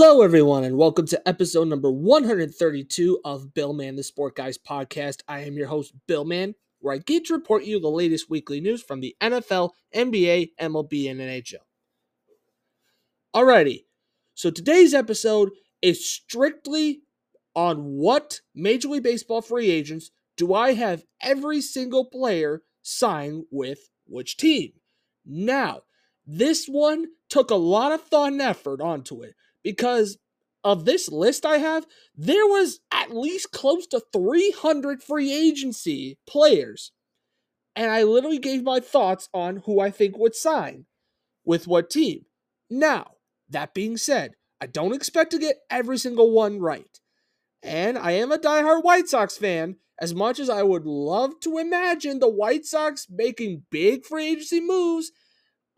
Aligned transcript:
Hello, 0.00 0.22
everyone, 0.22 0.62
and 0.62 0.76
welcome 0.76 1.08
to 1.08 1.28
episode 1.28 1.66
number 1.66 1.90
132 1.90 3.18
of 3.24 3.52
Bill 3.52 3.72
Man, 3.72 3.96
the 3.96 4.04
Sport 4.04 4.36
Guys 4.36 4.56
podcast. 4.56 5.22
I 5.26 5.40
am 5.40 5.56
your 5.56 5.66
host, 5.66 5.92
Bill 6.06 6.24
Man, 6.24 6.54
where 6.78 6.94
I 6.94 6.98
get 6.98 7.24
to 7.24 7.34
report 7.34 7.64
you 7.64 7.80
the 7.80 7.88
latest 7.90 8.30
weekly 8.30 8.60
news 8.60 8.80
from 8.80 9.00
the 9.00 9.16
NFL, 9.20 9.70
NBA, 9.92 10.50
MLB, 10.60 11.10
and 11.10 11.18
NHL. 11.18 11.64
Alrighty, 13.34 13.86
so 14.34 14.52
today's 14.52 14.94
episode 14.94 15.50
is 15.82 16.08
strictly 16.08 17.00
on 17.56 17.78
what 17.78 18.40
Major 18.54 18.86
League 18.86 19.02
Baseball 19.02 19.42
free 19.42 19.68
agents 19.68 20.12
do 20.36 20.54
I 20.54 20.74
have 20.74 21.02
every 21.20 21.60
single 21.60 22.04
player 22.04 22.62
sign 22.82 23.46
with 23.50 23.90
which 24.06 24.36
team. 24.36 24.74
Now, 25.26 25.80
this 26.24 26.66
one 26.66 27.06
took 27.28 27.50
a 27.50 27.56
lot 27.56 27.90
of 27.90 28.02
thought 28.02 28.30
and 28.30 28.40
effort 28.40 28.80
onto 28.80 29.22
it 29.22 29.34
because 29.68 30.16
of 30.64 30.86
this 30.86 31.10
list 31.10 31.44
I 31.44 31.58
have, 31.58 31.86
there 32.16 32.46
was 32.46 32.80
at 32.90 33.14
least 33.14 33.52
close 33.52 33.86
to 33.88 34.00
300 34.14 35.02
free 35.02 35.30
agency 35.30 36.16
players. 36.26 36.90
And 37.76 37.90
I 37.90 38.04
literally 38.04 38.38
gave 38.38 38.62
my 38.62 38.80
thoughts 38.80 39.28
on 39.34 39.58
who 39.66 39.78
I 39.78 39.90
think 39.90 40.16
would 40.16 40.34
sign 40.34 40.86
with 41.44 41.66
what 41.66 41.90
team. 41.90 42.24
Now, 42.70 43.08
that 43.50 43.74
being 43.74 43.98
said, 43.98 44.36
I 44.58 44.68
don't 44.68 44.94
expect 44.94 45.32
to 45.32 45.38
get 45.38 45.56
every 45.68 45.98
single 45.98 46.30
one 46.30 46.60
right. 46.60 46.98
And 47.62 47.98
I 47.98 48.12
am 48.12 48.32
a 48.32 48.38
diehard 48.38 48.82
White 48.82 49.08
Sox 49.08 49.36
fan, 49.36 49.76
as 50.00 50.14
much 50.14 50.40
as 50.40 50.48
I 50.48 50.62
would 50.62 50.86
love 50.86 51.40
to 51.40 51.58
imagine 51.58 52.20
the 52.20 52.30
White 52.30 52.64
Sox 52.64 53.06
making 53.10 53.64
big 53.70 54.06
free 54.06 54.28
agency 54.30 54.62
moves 54.62 55.12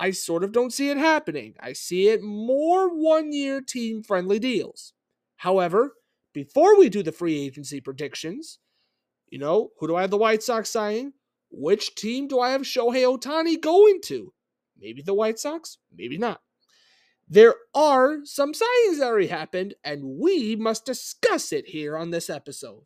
I 0.00 0.12
sort 0.12 0.42
of 0.42 0.52
don't 0.52 0.72
see 0.72 0.88
it 0.88 0.96
happening. 0.96 1.54
I 1.60 1.74
see 1.74 2.08
it 2.08 2.22
more 2.22 2.88
one 2.88 3.32
year 3.34 3.60
team 3.60 4.02
friendly 4.02 4.38
deals. 4.38 4.94
However, 5.36 5.92
before 6.32 6.78
we 6.78 6.88
do 6.88 7.02
the 7.02 7.12
free 7.12 7.38
agency 7.38 7.82
predictions, 7.82 8.60
you 9.28 9.38
know, 9.38 9.72
who 9.78 9.86
do 9.86 9.96
I 9.96 10.00
have 10.00 10.10
the 10.10 10.16
White 10.16 10.42
Sox 10.42 10.70
signing? 10.70 11.12
Which 11.50 11.94
team 11.94 12.28
do 12.28 12.40
I 12.40 12.50
have 12.50 12.62
Shohei 12.62 13.04
Ohtani 13.04 13.60
going 13.60 14.00
to? 14.04 14.32
Maybe 14.78 15.02
the 15.02 15.12
White 15.12 15.38
Sox, 15.38 15.76
maybe 15.94 16.16
not. 16.16 16.40
There 17.28 17.54
are 17.74 18.24
some 18.24 18.54
signings 18.54 18.98
that 18.98 19.06
already 19.06 19.26
happened, 19.26 19.74
and 19.84 20.18
we 20.18 20.56
must 20.56 20.86
discuss 20.86 21.52
it 21.52 21.68
here 21.68 21.96
on 21.96 22.10
this 22.10 22.30
episode. 22.30 22.84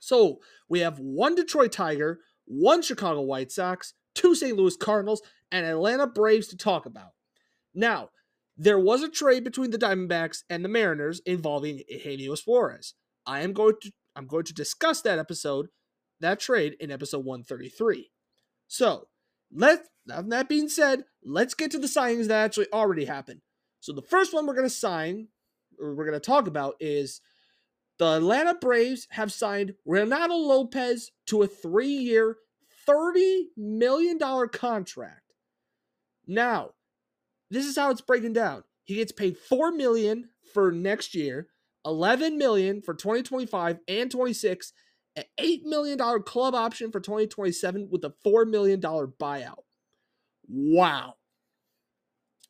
So 0.00 0.40
we 0.68 0.80
have 0.80 0.98
one 0.98 1.34
Detroit 1.34 1.72
Tiger, 1.72 2.20
one 2.46 2.80
Chicago 2.80 3.20
White 3.20 3.52
Sox, 3.52 3.92
two 4.14 4.34
St. 4.34 4.56
Louis 4.56 4.76
Cardinals, 4.76 5.22
and 5.50 5.66
Atlanta 5.66 6.06
Braves 6.06 6.48
to 6.48 6.56
talk 6.56 6.86
about. 6.86 7.10
Now, 7.74 8.10
there 8.56 8.78
was 8.78 9.02
a 9.02 9.10
trade 9.10 9.44
between 9.44 9.70
the 9.70 9.78
Diamondbacks 9.78 10.42
and 10.48 10.64
the 10.64 10.68
Mariners 10.68 11.20
involving 11.26 11.82
Eugenio 11.88 12.34
Suarez. 12.34 12.94
I 13.26 13.40
am 13.40 13.52
going 13.52 13.74
to 13.82 13.92
I'm 14.16 14.26
going 14.26 14.44
to 14.44 14.54
discuss 14.54 15.02
that 15.02 15.18
episode, 15.18 15.66
that 16.20 16.40
trade 16.40 16.76
in 16.80 16.90
episode 16.90 17.24
133. 17.24 18.10
So, 18.66 19.08
let 19.52 19.86
that 20.06 20.48
being 20.48 20.68
said, 20.68 21.04
let's 21.24 21.54
get 21.54 21.70
to 21.72 21.78
the 21.78 21.86
signings 21.86 22.28
that 22.28 22.44
actually 22.44 22.66
already 22.72 23.04
happened. 23.04 23.42
So 23.80 23.92
the 23.92 24.02
first 24.02 24.32
one 24.32 24.46
we're 24.46 24.54
going 24.54 24.66
to 24.66 24.74
sign, 24.74 25.28
or 25.78 25.94
we're 25.94 26.06
going 26.06 26.20
to 26.20 26.20
talk 26.20 26.46
about, 26.46 26.74
is 26.80 27.20
the 27.98 28.16
Atlanta 28.16 28.54
Braves 28.54 29.06
have 29.10 29.32
signed 29.32 29.74
Renato 29.84 30.34
Lopez 30.34 31.12
to 31.26 31.42
a 31.42 31.46
three-year, 31.46 32.36
$30 32.88 33.44
million 33.56 34.18
contract. 34.48 35.25
Now, 36.26 36.70
this 37.50 37.66
is 37.66 37.76
how 37.76 37.90
it's 37.90 38.00
breaking 38.00 38.32
down. 38.32 38.64
He 38.84 38.96
gets 38.96 39.12
paid 39.12 39.36
4 39.36 39.72
million 39.72 40.30
for 40.52 40.72
next 40.72 41.14
year, 41.14 41.48
11 41.84 42.38
million 42.38 42.82
for 42.82 42.94
2025 42.94 43.78
and 43.88 44.10
26, 44.10 44.72
an 45.16 45.24
8 45.38 45.64
million 45.64 45.98
dollar 45.98 46.20
club 46.20 46.54
option 46.54 46.90
for 46.90 47.00
2027 47.00 47.88
with 47.90 48.04
a 48.04 48.14
4 48.22 48.44
million 48.44 48.80
dollar 48.80 49.06
buyout. 49.06 49.64
Wow. 50.48 51.14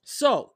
So, 0.05 0.53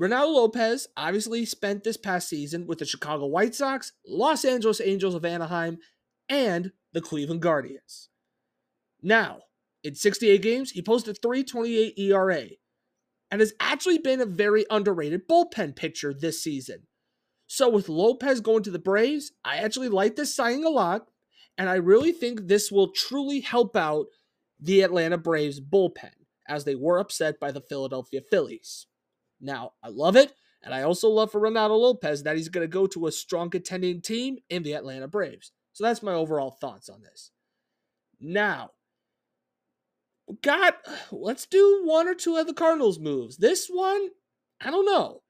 Ronaldo 0.00 0.34
Lopez 0.34 0.88
obviously 0.96 1.44
spent 1.44 1.84
this 1.84 1.96
past 1.96 2.28
season 2.28 2.66
with 2.66 2.78
the 2.78 2.84
Chicago 2.84 3.26
White 3.26 3.54
Sox, 3.54 3.92
Los 4.06 4.44
Angeles 4.44 4.80
Angels 4.80 5.14
of 5.14 5.24
Anaheim, 5.24 5.78
and 6.28 6.72
the 6.92 7.00
Cleveland 7.00 7.42
Guardians. 7.42 8.08
Now, 9.02 9.42
in 9.82 9.94
68 9.94 10.42
games, 10.42 10.70
he 10.70 10.82
posted 10.82 11.20
328 11.20 11.98
ERA 11.98 12.46
and 13.30 13.40
has 13.40 13.54
actually 13.58 13.98
been 13.98 14.20
a 14.20 14.26
very 14.26 14.64
underrated 14.70 15.26
bullpen 15.28 15.74
pitcher 15.74 16.12
this 16.14 16.42
season. 16.42 16.86
So 17.46 17.68
with 17.68 17.88
Lopez 17.88 18.40
going 18.40 18.62
to 18.62 18.70
the 18.70 18.78
Braves, 18.78 19.32
I 19.44 19.56
actually 19.56 19.88
like 19.88 20.16
this 20.16 20.34
signing 20.34 20.64
a 20.64 20.70
lot, 20.70 21.08
and 21.58 21.68
I 21.68 21.74
really 21.74 22.12
think 22.12 22.46
this 22.46 22.70
will 22.70 22.88
truly 22.88 23.40
help 23.40 23.76
out 23.76 24.06
the 24.60 24.82
Atlanta 24.82 25.18
Braves 25.18 25.60
bullpen 25.60 26.12
as 26.48 26.64
they 26.64 26.74
were 26.74 26.98
upset 26.98 27.40
by 27.40 27.50
the 27.50 27.60
Philadelphia 27.60 28.20
Phillies. 28.30 28.86
Now, 29.40 29.72
I 29.82 29.88
love 29.88 30.16
it, 30.16 30.32
and 30.62 30.72
I 30.72 30.82
also 30.82 31.08
love 31.08 31.32
for 31.32 31.40
Ronaldo 31.40 31.78
Lopez 31.78 32.22
that 32.22 32.36
he's 32.36 32.48
going 32.48 32.64
to 32.64 32.72
go 32.72 32.86
to 32.86 33.06
a 33.06 33.12
strong 33.12 33.50
contending 33.50 34.00
team 34.00 34.38
in 34.48 34.62
the 34.62 34.74
Atlanta 34.74 35.08
Braves. 35.08 35.52
So 35.72 35.84
that's 35.84 36.02
my 36.02 36.12
overall 36.12 36.52
thoughts 36.52 36.88
on 36.88 37.02
this. 37.02 37.32
Now, 38.20 38.70
got 40.42 40.76
let's 41.10 41.46
do 41.46 41.82
one 41.84 42.08
or 42.08 42.14
two 42.14 42.36
of 42.36 42.46
the 42.46 42.54
Cardinals 42.54 42.98
moves. 42.98 43.36
This 43.36 43.68
one, 43.68 44.08
I 44.60 44.70
don't 44.70 44.86
know. 44.86 45.22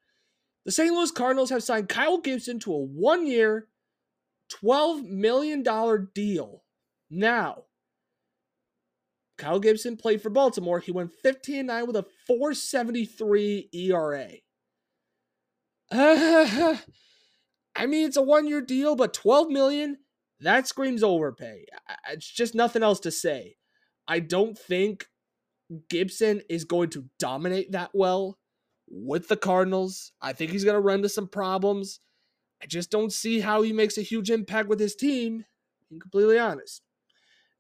The 0.64 0.72
St. 0.72 0.92
Louis 0.92 1.10
Cardinals 1.10 1.50
have 1.50 1.62
signed 1.62 1.88
Kyle 1.88 2.18
Gibson 2.18 2.60
to 2.60 2.72
a 2.72 2.78
one-year, 2.78 3.66
$12 4.62 5.08
million 5.08 5.64
deal. 6.14 6.62
Now, 7.10 7.64
Kyle 9.38 9.58
Gibson 9.58 9.96
played 9.96 10.22
for 10.22 10.30
Baltimore. 10.30 10.78
He 10.78 10.92
went 10.92 11.12
15 11.22 11.66
9 11.66 11.86
with 11.86 11.96
a 11.96 12.06
473 12.26 13.70
ERA. 13.72 14.28
Uh, 15.90 16.76
I 17.74 17.86
mean, 17.86 18.06
it's 18.06 18.16
a 18.16 18.22
one 18.22 18.46
year 18.46 18.60
deal, 18.60 18.94
but 18.94 19.14
12 19.14 19.48
million, 19.48 19.98
that 20.40 20.68
screams 20.68 21.02
overpay. 21.02 21.64
It's 22.10 22.30
just 22.30 22.54
nothing 22.54 22.82
else 22.82 23.00
to 23.00 23.10
say. 23.10 23.56
I 24.06 24.20
don't 24.20 24.58
think 24.58 25.06
Gibson 25.88 26.42
is 26.48 26.64
going 26.64 26.90
to 26.90 27.06
dominate 27.18 27.72
that 27.72 27.90
well 27.94 28.38
with 28.88 29.28
the 29.28 29.36
Cardinals. 29.36 30.12
I 30.20 30.32
think 30.32 30.50
he's 30.50 30.64
going 30.64 30.74
to 30.74 30.80
run 30.80 30.96
into 30.96 31.08
some 31.08 31.28
problems. 31.28 32.00
I 32.62 32.66
just 32.66 32.90
don't 32.90 33.12
see 33.12 33.40
how 33.40 33.62
he 33.62 33.72
makes 33.72 33.98
a 33.98 34.02
huge 34.02 34.30
impact 34.30 34.68
with 34.68 34.78
his 34.78 34.94
team, 34.94 35.44
being 35.88 36.00
completely 36.00 36.38
honest. 36.38 36.82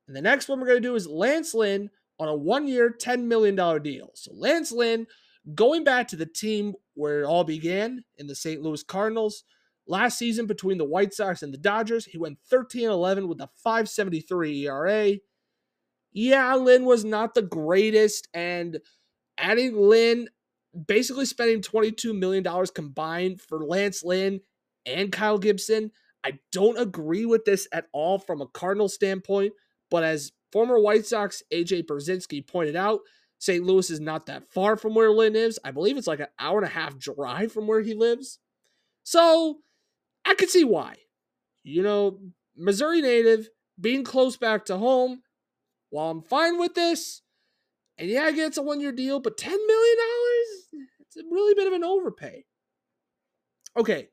And 0.06 0.16
the 0.16 0.22
next 0.22 0.48
one 0.48 0.60
we're 0.60 0.66
going 0.66 0.82
to 0.82 0.88
do 0.88 0.94
is 0.94 1.06
Lance 1.06 1.54
Lynn 1.54 1.90
on 2.18 2.28
a 2.28 2.34
one 2.34 2.68
year, 2.68 2.94
$10 2.96 3.24
million 3.24 3.56
deal. 3.82 4.10
So 4.14 4.32
Lance 4.34 4.70
Lynn, 4.70 5.06
going 5.54 5.84
back 5.84 6.08
to 6.08 6.16
the 6.16 6.26
team 6.26 6.74
where 6.94 7.22
it 7.22 7.26
all 7.26 7.44
began 7.44 8.04
in 8.18 8.26
the 8.26 8.34
St. 8.34 8.62
Louis 8.62 8.82
Cardinals, 8.82 9.44
last 9.86 10.18
season 10.18 10.46
between 10.46 10.78
the 10.78 10.84
White 10.84 11.14
Sox 11.14 11.42
and 11.42 11.52
the 11.52 11.58
Dodgers, 11.58 12.04
he 12.04 12.18
went 12.18 12.38
13 12.48 12.88
11 12.88 13.26
with 13.26 13.40
a 13.40 13.48
573 13.56 14.66
ERA 14.66 15.14
yeah, 16.12 16.54
Lynn 16.54 16.84
was 16.84 17.04
not 17.04 17.34
the 17.34 17.42
greatest, 17.42 18.28
and 18.34 18.80
adding 19.38 19.76
Lynn, 19.76 20.28
basically 20.86 21.26
spending 21.26 21.60
$22 21.60 22.16
million 22.18 22.44
combined 22.74 23.40
for 23.40 23.64
Lance 23.64 24.02
Lynn 24.04 24.40
and 24.86 25.12
Kyle 25.12 25.38
Gibson, 25.38 25.90
I 26.24 26.38
don't 26.52 26.78
agree 26.78 27.26
with 27.26 27.44
this 27.44 27.66
at 27.72 27.86
all 27.92 28.18
from 28.18 28.40
a 28.40 28.46
Cardinal 28.46 28.88
standpoint. 28.88 29.52
But 29.90 30.04
as 30.04 30.32
former 30.52 30.78
White 30.78 31.06
Sox 31.06 31.42
AJ 31.52 31.84
Pierzynski 31.86 32.46
pointed 32.46 32.76
out, 32.76 33.00
St. 33.38 33.64
Louis 33.64 33.90
is 33.90 34.00
not 34.00 34.26
that 34.26 34.46
far 34.52 34.76
from 34.76 34.94
where 34.94 35.10
Lynn 35.10 35.34
is. 35.34 35.58
I 35.64 35.72
believe 35.72 35.96
it's 35.96 36.06
like 36.06 36.20
an 36.20 36.28
hour 36.38 36.58
and 36.58 36.66
a 36.66 36.70
half 36.70 36.96
drive 36.96 37.52
from 37.52 37.66
where 37.66 37.80
he 37.80 37.92
lives. 37.92 38.38
So 39.02 39.58
I 40.24 40.34
could 40.34 40.48
see 40.48 40.64
why. 40.64 40.94
You 41.64 41.82
know, 41.82 42.20
Missouri 42.56 43.02
native, 43.02 43.48
being 43.80 44.04
close 44.04 44.36
back 44.36 44.64
to 44.66 44.78
home, 44.78 45.22
while 45.92 46.10
I'm 46.10 46.22
fine 46.22 46.58
with 46.58 46.74
this, 46.74 47.20
and 47.98 48.08
yeah, 48.08 48.22
I 48.22 48.32
get 48.32 48.46
it's 48.46 48.56
a 48.56 48.62
one 48.62 48.80
year 48.80 48.92
deal, 48.92 49.20
but 49.20 49.36
$10 49.36 49.50
million? 49.50 49.96
It's 51.00 51.16
a 51.18 51.22
really 51.30 51.54
bit 51.54 51.66
of 51.66 51.74
an 51.74 51.84
overpay. 51.84 52.46
Okay, 53.76 54.08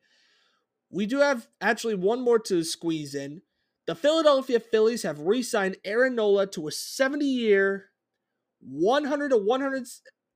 we 0.92 1.06
do 1.06 1.20
have 1.20 1.48
actually 1.62 1.96
one 1.96 2.22
more 2.22 2.38
to 2.40 2.64
squeeze 2.66 3.16
in. 3.16 3.42
The 3.88 3.96
Philadelphia 3.96 4.60
Phillies 4.60 5.04
have 5.04 5.22
re 5.22 5.42
signed 5.42 5.78
Aaron 5.86 6.16
Nola 6.16 6.48
to 6.48 6.68
a 6.68 6.72
70 6.72 7.26
year, 7.26 7.86
100 8.60 9.30
to 9.30 9.38
100. 9.38 9.88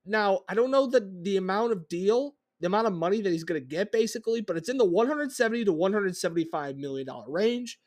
Now, 0.06 0.40
I 0.48 0.54
don't 0.54 0.72
know 0.72 0.88
the, 0.88 1.12
the 1.24 1.36
amount 1.36 1.74
of 1.74 1.90
deal, 1.90 2.36
the 2.62 2.68
amount 2.68 2.88
of 2.88 2.94
money 2.94 3.20
that 3.22 3.32
he's 3.32 3.44
going 3.44 3.62
to 3.62 3.68
get 3.68 3.92
basically, 3.92 4.40
but 4.40 4.56
it's 4.56 4.70
in 4.70 4.78
the 4.78 4.86
170 4.86 5.66
to 5.66 5.74
175 5.74 6.78
million 6.78 7.06
dollar 7.06 7.30
range. 7.30 7.80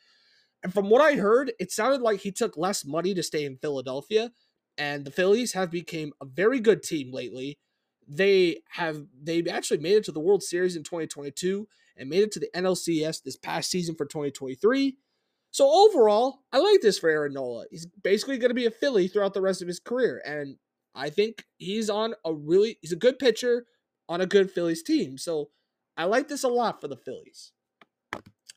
And 0.66 0.74
from 0.74 0.90
what 0.90 1.00
I 1.00 1.14
heard, 1.14 1.52
it 1.60 1.70
sounded 1.70 2.00
like 2.00 2.18
he 2.18 2.32
took 2.32 2.56
less 2.56 2.84
money 2.84 3.14
to 3.14 3.22
stay 3.22 3.44
in 3.44 3.56
Philadelphia. 3.56 4.32
And 4.76 5.04
the 5.04 5.12
Phillies 5.12 5.52
have 5.52 5.70
become 5.70 6.12
a 6.20 6.24
very 6.24 6.58
good 6.58 6.82
team 6.82 7.12
lately. 7.12 7.60
They 8.08 8.62
have 8.70 9.04
they 9.22 9.44
actually 9.44 9.78
made 9.78 9.92
it 9.92 10.04
to 10.06 10.12
the 10.12 10.18
World 10.18 10.42
Series 10.42 10.74
in 10.74 10.82
2022 10.82 11.68
and 11.96 12.10
made 12.10 12.24
it 12.24 12.32
to 12.32 12.40
the 12.40 12.50
NLCS 12.52 13.22
this 13.22 13.36
past 13.36 13.70
season 13.70 13.94
for 13.94 14.06
2023. 14.06 14.96
So 15.52 15.70
overall, 15.70 16.40
I 16.52 16.58
like 16.58 16.80
this 16.80 16.98
for 16.98 17.10
Aaron 17.10 17.34
Nola. 17.34 17.66
He's 17.70 17.86
basically 17.86 18.36
going 18.36 18.50
to 18.50 18.54
be 18.54 18.66
a 18.66 18.72
Philly 18.72 19.06
throughout 19.06 19.34
the 19.34 19.40
rest 19.40 19.62
of 19.62 19.69
his 19.69 19.78
career, 19.78 20.20
and 20.26 20.56
I 20.96 21.10
think 21.10 21.44
he's 21.58 21.88
on 21.88 22.14
a 22.24 22.34
really 22.34 22.76
he's 22.82 22.90
a 22.90 22.96
good 22.96 23.20
pitcher 23.20 23.66
on 24.08 24.20
a 24.20 24.26
good 24.26 24.50
Phillies 24.50 24.82
team. 24.82 25.16
So 25.16 25.50
I 25.96 26.06
like 26.06 26.26
this 26.26 26.42
a 26.42 26.48
lot 26.48 26.80
for 26.80 26.88
the 26.88 26.96
Phillies. 26.96 27.52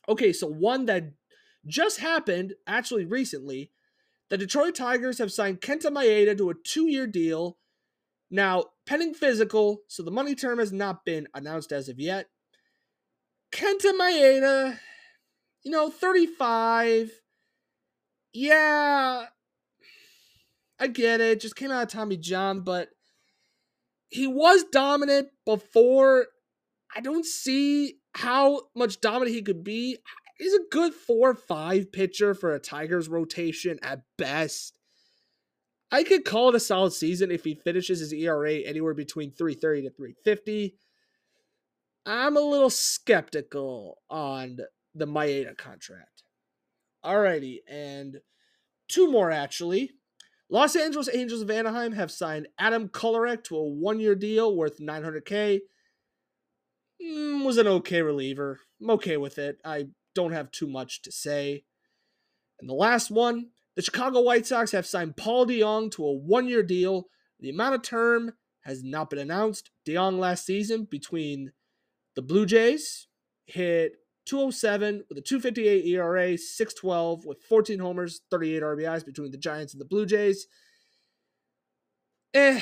Okay, 0.08 0.32
so 0.32 0.48
one 0.48 0.86
that 0.86 1.12
just 1.66 2.00
happened 2.00 2.54
actually 2.66 3.04
recently, 3.04 3.70
the 4.28 4.38
Detroit 4.38 4.74
Tigers 4.74 5.18
have 5.18 5.32
signed 5.32 5.60
Kenta 5.60 5.86
Maeda 5.86 6.36
to 6.38 6.50
a 6.50 6.54
two-year 6.54 7.06
deal. 7.06 7.58
Now, 8.30 8.66
pending 8.86 9.14
physical, 9.14 9.82
so 9.88 10.02
the 10.02 10.10
money 10.10 10.34
term 10.34 10.58
has 10.58 10.72
not 10.72 11.04
been 11.04 11.26
announced 11.34 11.72
as 11.72 11.88
of 11.88 11.98
yet. 11.98 12.28
Kenta 13.52 13.92
Maeda, 13.98 14.78
you 15.64 15.70
know, 15.72 15.90
35. 15.90 17.10
Yeah, 18.32 19.26
I 20.78 20.86
get 20.86 21.20
it. 21.20 21.40
Just 21.40 21.56
came 21.56 21.72
out 21.72 21.82
of 21.82 21.88
Tommy 21.88 22.16
John, 22.16 22.60
but 22.60 22.90
he 24.08 24.28
was 24.28 24.62
dominant 24.70 25.28
before. 25.44 26.26
I 26.94 27.00
don't 27.00 27.26
see 27.26 27.98
how 28.14 28.62
much 28.76 29.00
dominant 29.00 29.34
he 29.34 29.42
could 29.42 29.64
be. 29.64 29.98
He's 30.40 30.54
a 30.54 30.60
good 30.70 30.94
four 30.94 31.34
five 31.34 31.92
pitcher 31.92 32.32
for 32.32 32.54
a 32.54 32.58
Tigers 32.58 33.10
rotation 33.10 33.78
at 33.82 34.00
best. 34.16 34.78
I 35.92 36.02
could 36.02 36.24
call 36.24 36.48
it 36.48 36.54
a 36.54 36.60
solid 36.60 36.94
season 36.94 37.30
if 37.30 37.44
he 37.44 37.54
finishes 37.54 38.00
his 38.00 38.14
ERA 38.14 38.54
anywhere 38.54 38.94
between 38.94 39.32
330 39.32 39.82
to 39.82 39.90
350. 39.90 40.76
I'm 42.06 42.38
a 42.38 42.40
little 42.40 42.70
skeptical 42.70 43.98
on 44.08 44.60
the 44.94 45.06
Maeda 45.06 45.58
contract. 45.58 46.22
Alrighty, 47.04 47.58
and 47.68 48.16
two 48.88 49.12
more 49.12 49.30
actually. 49.30 49.90
Los 50.48 50.74
Angeles 50.74 51.10
Angels 51.12 51.42
of 51.42 51.50
Anaheim 51.50 51.92
have 51.92 52.10
signed 52.10 52.48
Adam 52.58 52.88
Kolarek 52.88 53.44
to 53.44 53.56
a 53.56 53.68
one-year 53.68 54.14
deal 54.14 54.56
worth 54.56 54.78
900k. 54.78 55.60
Mm, 57.04 57.44
was 57.44 57.58
an 57.58 57.66
okay 57.66 58.00
reliever. 58.00 58.58
I'm 58.80 58.90
okay 58.90 59.18
with 59.18 59.38
it. 59.38 59.58
I 59.64 59.86
don't 60.14 60.32
have 60.32 60.50
too 60.50 60.66
much 60.66 61.02
to 61.02 61.12
say. 61.12 61.64
And 62.60 62.68
the 62.68 62.74
last 62.74 63.10
one, 63.10 63.50
the 63.76 63.82
Chicago 63.82 64.20
White 64.20 64.46
Sox 64.46 64.72
have 64.72 64.86
signed 64.86 65.16
Paul 65.16 65.46
DeJong 65.46 65.90
to 65.92 66.04
a 66.04 66.12
one-year 66.12 66.62
deal. 66.62 67.06
The 67.38 67.50
amount 67.50 67.74
of 67.74 67.82
term 67.82 68.32
has 68.62 68.82
not 68.84 69.10
been 69.10 69.18
announced. 69.18 69.70
DeJong 69.86 70.18
last 70.18 70.44
season 70.44 70.84
between 70.84 71.52
the 72.14 72.22
Blue 72.22 72.46
Jays 72.46 73.06
hit 73.46 73.96
207 74.26 75.04
with 75.08 75.18
a 75.18 75.22
258 75.22 75.86
ERA, 75.86 76.36
612 76.36 77.24
with 77.24 77.42
14 77.42 77.78
homers, 77.78 78.20
38 78.30 78.62
RBIs 78.62 79.04
between 79.04 79.30
the 79.30 79.38
Giants 79.38 79.72
and 79.72 79.80
the 79.80 79.86
Blue 79.86 80.06
Jays. 80.06 80.46
Eh, 82.34 82.60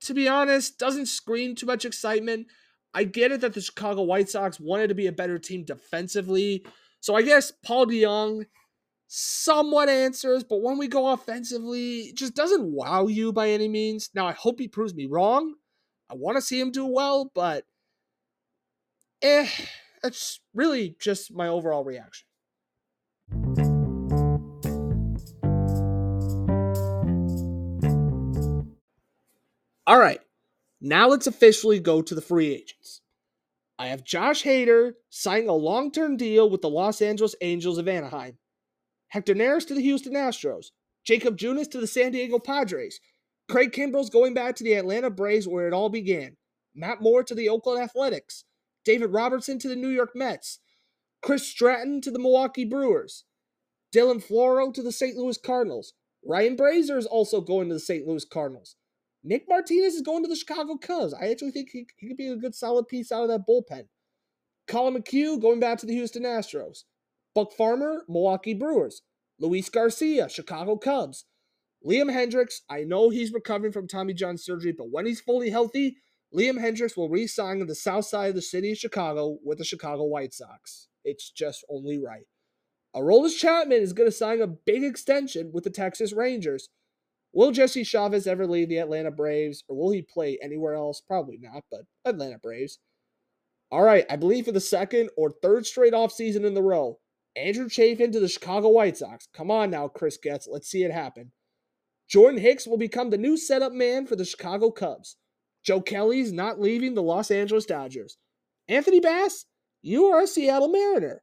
to 0.00 0.14
be 0.14 0.28
honest, 0.28 0.78
doesn't 0.78 1.06
scream 1.06 1.54
too 1.54 1.66
much 1.66 1.84
excitement. 1.84 2.46
I 2.94 3.04
get 3.04 3.32
it 3.32 3.40
that 3.40 3.54
the 3.54 3.60
Chicago 3.60 4.02
White 4.02 4.28
Sox 4.28 4.60
wanted 4.60 4.88
to 4.88 4.94
be 4.94 5.08
a 5.08 5.12
better 5.12 5.38
team 5.38 5.64
defensively. 5.64 6.64
So 7.00 7.16
I 7.16 7.22
guess 7.22 7.52
Paul 7.64 7.86
DeJong 7.86 8.44
somewhat 9.08 9.88
answers, 9.88 10.44
but 10.44 10.62
when 10.62 10.78
we 10.78 10.88
go 10.88 11.08
offensively, 11.08 12.12
just 12.14 12.34
doesn't 12.34 12.64
wow 12.64 13.06
you 13.06 13.32
by 13.32 13.50
any 13.50 13.68
means. 13.68 14.10
Now 14.14 14.26
I 14.26 14.32
hope 14.32 14.60
he 14.60 14.68
proves 14.68 14.94
me 14.94 15.06
wrong. 15.06 15.54
I 16.10 16.14
want 16.14 16.36
to 16.36 16.42
see 16.42 16.60
him 16.60 16.70
do 16.70 16.86
well, 16.86 17.30
but 17.34 17.64
eh, 19.22 19.48
that's 20.02 20.40
really 20.54 20.96
just 21.00 21.34
my 21.34 21.48
overall 21.48 21.84
reaction. 21.84 22.26
All 29.86 29.98
right, 29.98 30.20
now 30.84 31.08
let's 31.08 31.26
officially 31.26 31.80
go 31.80 32.02
to 32.02 32.14
the 32.14 32.20
free 32.20 32.52
agents. 32.52 33.00
I 33.78 33.86
have 33.86 34.04
Josh 34.04 34.44
Hader 34.44 34.92
signing 35.08 35.48
a 35.48 35.54
long 35.54 35.90
term 35.90 36.18
deal 36.18 36.50
with 36.50 36.60
the 36.60 36.68
Los 36.68 37.00
Angeles 37.00 37.34
Angels 37.40 37.78
of 37.78 37.88
Anaheim, 37.88 38.36
Hector 39.08 39.34
Neris 39.34 39.66
to 39.68 39.74
the 39.74 39.80
Houston 39.80 40.12
Astros, 40.12 40.66
Jakob 41.04 41.38
Junis 41.38 41.70
to 41.70 41.80
the 41.80 41.86
San 41.86 42.12
Diego 42.12 42.38
Padres, 42.38 43.00
Craig 43.48 43.72
Kimbrel's 43.72 44.10
going 44.10 44.34
back 44.34 44.56
to 44.56 44.64
the 44.64 44.74
Atlanta 44.74 45.08
Braves 45.08 45.48
where 45.48 45.66
it 45.66 45.72
all 45.72 45.88
began, 45.88 46.36
Matt 46.74 47.00
Moore 47.00 47.24
to 47.24 47.34
the 47.34 47.48
Oakland 47.48 47.82
Athletics, 47.82 48.44
David 48.84 49.10
Robertson 49.10 49.58
to 49.60 49.68
the 49.68 49.76
New 49.76 49.88
York 49.88 50.10
Mets, 50.14 50.58
Chris 51.22 51.48
Stratton 51.48 52.02
to 52.02 52.10
the 52.10 52.18
Milwaukee 52.18 52.66
Brewers, 52.66 53.24
Dylan 53.94 54.22
Floro 54.22 54.72
to 54.74 54.82
the 54.82 54.92
St. 54.92 55.16
Louis 55.16 55.38
Cardinals. 55.38 55.94
Ryan 56.26 56.56
Brasier 56.56 56.98
is 56.98 57.06
also 57.06 57.40
going 57.40 57.68
to 57.68 57.74
the 57.74 57.80
St. 57.80 58.06
Louis 58.06 58.24
Cardinals. 58.26 58.76
Nick 59.24 59.46
Martinez 59.48 59.94
is 59.94 60.02
going 60.02 60.22
to 60.22 60.28
the 60.28 60.36
Chicago 60.36 60.76
Cubs. 60.76 61.14
I 61.14 61.30
actually 61.30 61.50
think 61.50 61.70
he, 61.72 61.86
he 61.96 62.08
could 62.08 62.16
be 62.18 62.28
a 62.28 62.36
good 62.36 62.54
solid 62.54 62.86
piece 62.88 63.10
out 63.10 63.22
of 63.22 63.28
that 63.28 63.46
bullpen. 63.48 63.86
Collin 64.68 64.94
McHugh 64.94 65.40
going 65.40 65.60
back 65.60 65.78
to 65.78 65.86
the 65.86 65.94
Houston 65.94 66.24
Astros. 66.24 66.84
Buck 67.34 67.52
Farmer, 67.52 68.04
Milwaukee 68.08 68.54
Brewers. 68.54 69.02
Luis 69.40 69.68
Garcia, 69.68 70.28
Chicago 70.28 70.76
Cubs. 70.76 71.24
Liam 71.84 72.12
Hendriks, 72.12 72.60
I 72.70 72.84
know 72.84 73.10
he's 73.10 73.32
recovering 73.32 73.72
from 73.72 73.88
Tommy 73.88 74.14
John 74.14 74.38
surgery, 74.38 74.72
but 74.72 74.90
when 74.90 75.06
he's 75.06 75.20
fully 75.20 75.50
healthy, 75.50 75.96
Liam 76.34 76.58
Hendriks 76.58 76.96
will 76.96 77.08
re 77.08 77.26
sign 77.26 77.60
on 77.60 77.66
the 77.66 77.74
south 77.74 78.06
side 78.06 78.30
of 78.30 78.34
the 78.34 78.42
city 78.42 78.72
of 78.72 78.78
Chicago 78.78 79.38
with 79.44 79.58
the 79.58 79.64
Chicago 79.64 80.04
White 80.04 80.32
Sox. 80.32 80.88
It's 81.04 81.30
just 81.30 81.64
only 81.70 81.98
right. 81.98 82.26
Aroldis 82.96 83.38
Chapman 83.38 83.82
is 83.82 83.92
going 83.92 84.08
to 84.08 84.16
sign 84.16 84.40
a 84.40 84.46
big 84.46 84.84
extension 84.84 85.50
with 85.52 85.64
the 85.64 85.70
Texas 85.70 86.12
Rangers. 86.12 86.68
Will 87.34 87.50
Jesse 87.50 87.82
Chavez 87.82 88.28
ever 88.28 88.46
leave 88.46 88.68
the 88.68 88.78
Atlanta 88.78 89.10
Braves, 89.10 89.64
or 89.68 89.76
will 89.76 89.90
he 89.90 90.02
play 90.02 90.38
anywhere 90.40 90.74
else? 90.74 91.00
Probably 91.00 91.36
not, 91.36 91.64
but 91.68 91.80
Atlanta 92.04 92.38
Braves. 92.38 92.78
All 93.72 93.82
right, 93.82 94.06
I 94.08 94.14
believe 94.14 94.44
for 94.44 94.52
the 94.52 94.60
second 94.60 95.10
or 95.16 95.30
third 95.42 95.66
straight 95.66 95.94
offseason 95.94 96.44
in 96.44 96.54
the 96.54 96.62
row, 96.62 97.00
Andrew 97.34 97.68
Chafin 97.68 98.12
to 98.12 98.20
the 98.20 98.28
Chicago 98.28 98.68
White 98.68 98.96
Sox. 98.96 99.26
Come 99.34 99.50
on 99.50 99.70
now, 99.70 99.88
Chris 99.88 100.16
Getz. 100.16 100.46
Let's 100.46 100.68
see 100.68 100.84
it 100.84 100.92
happen. 100.92 101.32
Jordan 102.08 102.38
Hicks 102.38 102.68
will 102.68 102.78
become 102.78 103.10
the 103.10 103.18
new 103.18 103.36
setup 103.36 103.72
man 103.72 104.06
for 104.06 104.14
the 104.14 104.24
Chicago 104.24 104.70
Cubs. 104.70 105.16
Joe 105.64 105.80
Kelly's 105.80 106.32
not 106.32 106.60
leaving 106.60 106.94
the 106.94 107.02
Los 107.02 107.32
Angeles 107.32 107.66
Dodgers. 107.66 108.16
Anthony 108.68 109.00
Bass, 109.00 109.46
you 109.82 110.06
are 110.06 110.22
a 110.22 110.26
Seattle 110.28 110.68
Mariner. 110.68 111.22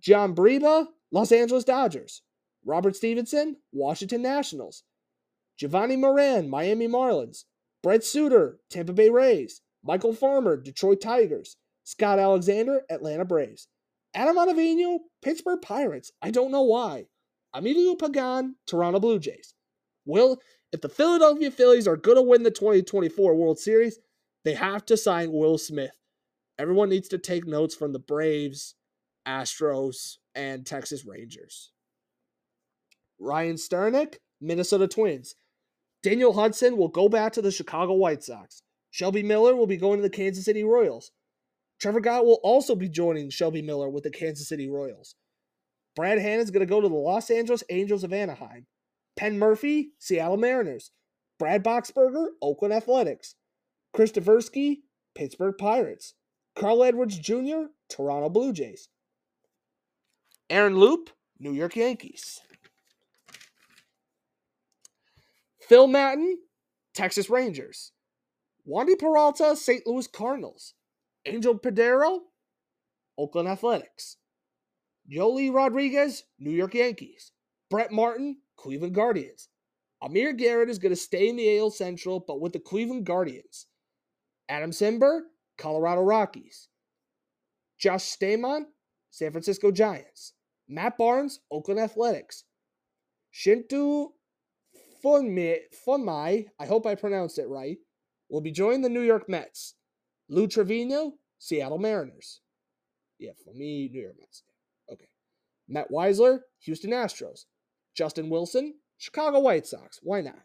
John 0.00 0.34
Brebbia, 0.34 0.86
Los 1.12 1.30
Angeles 1.30 1.64
Dodgers. 1.64 2.22
Robert 2.64 2.96
Stephenson, 2.96 3.56
Washington 3.72 4.22
Nationals. 4.22 4.84
Jovani 5.60 5.98
Moran, 5.98 6.48
Miami 6.48 6.88
Marlins. 6.88 7.44
Brent 7.82 8.04
Suter, 8.04 8.58
Tampa 8.70 8.92
Bay 8.92 9.10
Rays. 9.10 9.60
Michael 9.82 10.12
Fulmer, 10.12 10.56
Detroit 10.56 11.00
Tigers. 11.00 11.56
Scott 11.84 12.18
Alexander, 12.18 12.82
Atlanta 12.90 13.24
Braves. 13.24 13.68
Adam 14.14 14.36
Ottavino, 14.36 14.98
Pittsburgh 15.22 15.60
Pirates. 15.62 16.12
I 16.20 16.30
don't 16.30 16.50
know 16.50 16.62
why. 16.62 17.06
Emilio 17.54 17.94
Pagan, 17.94 18.56
Toronto 18.66 19.00
Blue 19.00 19.18
Jays. 19.18 19.54
Will 20.04 20.38
if 20.72 20.80
the 20.80 20.88
Philadelphia 20.88 21.50
Phillies 21.50 21.88
are 21.88 21.96
going 21.96 22.16
to 22.16 22.22
win 22.22 22.42
the 22.42 22.50
2024 22.50 23.34
World 23.34 23.58
Series, 23.58 23.98
they 24.44 24.54
have 24.54 24.84
to 24.86 24.96
sign 24.96 25.32
Will 25.32 25.56
Smith. 25.56 25.96
Everyone 26.58 26.88
needs 26.88 27.08
to 27.08 27.18
take 27.18 27.46
notes 27.46 27.74
from 27.74 27.92
the 27.92 27.98
Braves, 27.98 28.74
Astros, 29.26 30.16
and 30.34 30.66
Texas 30.66 31.06
Rangers. 31.06 31.72
Ryan 33.18 33.56
Sternick, 33.56 34.16
Minnesota 34.40 34.86
Twins. 34.88 35.34
Daniel 36.02 36.32
Hudson 36.32 36.76
will 36.76 36.88
go 36.88 37.08
back 37.08 37.32
to 37.32 37.42
the 37.42 37.50
Chicago 37.50 37.94
White 37.94 38.22
Sox. 38.22 38.62
Shelby 38.90 39.22
Miller 39.22 39.54
will 39.54 39.66
be 39.66 39.76
going 39.76 39.98
to 39.98 40.02
the 40.02 40.10
Kansas 40.10 40.44
City 40.44 40.62
Royals. 40.62 41.10
Trevor 41.80 42.00
Gott 42.00 42.24
will 42.24 42.40
also 42.42 42.74
be 42.74 42.88
joining 42.88 43.30
Shelby 43.30 43.62
Miller 43.62 43.88
with 43.88 44.04
the 44.04 44.10
Kansas 44.10 44.48
City 44.48 44.68
Royals. 44.68 45.14
Brad 45.94 46.18
Hand 46.18 46.40
is 46.40 46.50
going 46.50 46.66
to 46.66 46.70
go 46.70 46.80
to 46.80 46.88
the 46.88 46.94
Los 46.94 47.30
Angeles 47.30 47.64
Angels 47.70 48.04
of 48.04 48.12
Anaheim. 48.12 48.66
Penn 49.16 49.38
Murphy, 49.38 49.90
Seattle 49.98 50.36
Mariners. 50.36 50.92
Brad 51.38 51.64
Boxberger, 51.64 52.28
Oakland 52.40 52.72
Athletics. 52.72 53.34
Chris 53.92 54.12
Devenski, 54.12 54.78
Pittsburgh 55.16 55.54
Pirates. 55.58 56.14
Carl 56.56 56.82
Edwards 56.82 57.18
Jr., 57.18 57.66
Toronto 57.88 58.28
Blue 58.28 58.52
Jays. 58.52 58.88
Aaron 60.50 60.76
Loup, 60.76 61.10
New 61.38 61.52
York 61.52 61.76
Yankees. 61.76 62.40
Phil 65.68 65.86
Maton, 65.86 66.34
Texas 66.94 67.28
Rangers. 67.28 67.92
Wandy 68.66 68.98
Peralta, 68.98 69.54
St. 69.54 69.86
Louis 69.86 70.06
Cardinals. 70.06 70.74
Angel 71.26 71.58
Perdomo, 71.58 72.20
Oakland 73.18 73.48
Athletics. 73.48 74.16
Joely 75.10 75.52
Rodriguez, 75.52 76.24
New 76.38 76.50
York 76.50 76.74
Yankees. 76.74 77.32
Brett 77.70 77.92
Martin, 77.92 78.38
Cleveland 78.56 78.94
Guardians. 78.94 79.48
Amir 80.00 80.32
Garrett 80.32 80.70
is 80.70 80.78
going 80.78 80.90
to 80.92 80.96
stay 80.96 81.28
in 81.28 81.36
the 81.36 81.58
AL 81.58 81.70
Central, 81.70 82.20
but 82.20 82.40
with 82.40 82.52
the 82.52 82.60
Cleveland 82.60 83.04
Guardians. 83.04 83.66
Adam 84.48 84.70
Cimber, 84.70 85.20
Colorado 85.58 86.00
Rockies. 86.00 86.68
Josh 87.78 88.04
Staumont, 88.04 88.64
San 89.10 89.32
Francisco 89.32 89.70
Giants. 89.70 90.32
Matt 90.68 90.96
Barnes, 90.96 91.40
Oakland 91.50 91.80
Athletics. 91.80 92.44
Shintaro 93.34 94.08
Fujinami, 95.04 96.46
I 96.58 96.66
hope 96.66 96.86
I 96.86 96.94
pronounced 96.94 97.38
it 97.38 97.48
right, 97.48 97.78
will 98.28 98.40
be 98.40 98.50
joining 98.50 98.82
the 98.82 98.88
New 98.88 99.02
York 99.02 99.28
Mets. 99.28 99.74
Lou 100.28 100.46
Trivino, 100.46 101.12
Seattle 101.38 101.78
Mariners. 101.78 102.40
Yeah, 103.18 103.32
for 103.44 103.54
me, 103.54 103.88
New 103.92 104.00
York 104.00 104.16
Mets. 104.18 104.42
Okay. 104.92 105.08
Matt 105.68 105.90
Wisler, 105.90 106.40
Houston 106.60 106.90
Astros. 106.90 107.44
Justin 107.94 108.30
Wilson, 108.30 108.74
Chicago 108.98 109.40
White 109.40 109.66
Sox. 109.66 109.98
Why 110.02 110.20
not? 110.20 110.42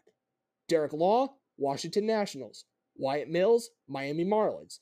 Derek 0.68 0.92
Law, 0.92 1.34
Washington 1.56 2.06
Nationals. 2.06 2.64
Wyatt 2.96 3.28
Mills, 3.28 3.70
Miami 3.88 4.24
Marlins. 4.24 4.78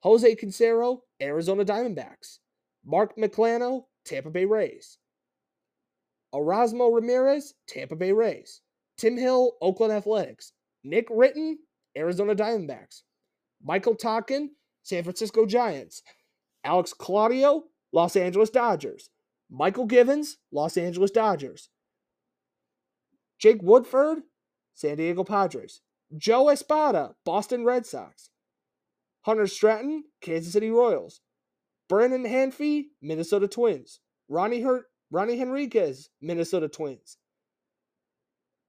Jose 0.00 0.36
Canseco, 0.36 1.00
Arizona 1.20 1.64
Diamondbacks. 1.64 2.38
Mark 2.84 3.16
Melancon, 3.16 3.82
Tampa 4.04 4.30
Bay 4.30 4.44
Rays. 4.44 4.98
Erasmo 6.34 6.94
Ramirez, 6.94 7.54
Tampa 7.66 7.96
Bay 7.96 8.12
Rays. 8.12 8.60
Tim 8.96 9.16
Hill, 9.16 9.52
Oakland 9.60 9.92
Athletics. 9.92 10.52
Nick 10.84 11.06
Ritten, 11.10 11.58
Arizona 11.96 12.34
Diamondbacks. 12.34 13.02
Michael 13.62 13.96
Tonkin, 13.96 14.50
San 14.82 15.02
Francisco 15.02 15.46
Giants. 15.46 16.02
Alex 16.64 16.92
Claudio, 16.92 17.64
Los 17.92 18.16
Angeles 18.16 18.50
Dodgers. 18.50 19.10
Mychal 19.52 19.88
Givens, 19.88 20.38
Los 20.52 20.76
Angeles 20.76 21.10
Dodgers. 21.10 21.68
Jake 23.38 23.62
Woodford, 23.62 24.22
San 24.74 24.96
Diego 24.96 25.24
Padres. 25.24 25.82
Joe 26.16 26.48
Espada, 26.48 27.14
Boston 27.24 27.64
Red 27.64 27.84
Sox. 27.86 28.30
Hunter 29.22 29.46
Stratton, 29.46 30.04
Kansas 30.20 30.52
City 30.52 30.70
Royals. 30.70 31.20
Brandon 31.88 32.24
Hanfee, 32.24 32.86
Minnesota 33.02 33.48
Twins. 33.48 34.00
Ronnie 34.28 34.60
Hurt, 34.60 34.86
Ronnie 35.10 35.36
Henriquez, 35.36 36.08
Minnesota 36.20 36.68
Twins. 36.68 37.16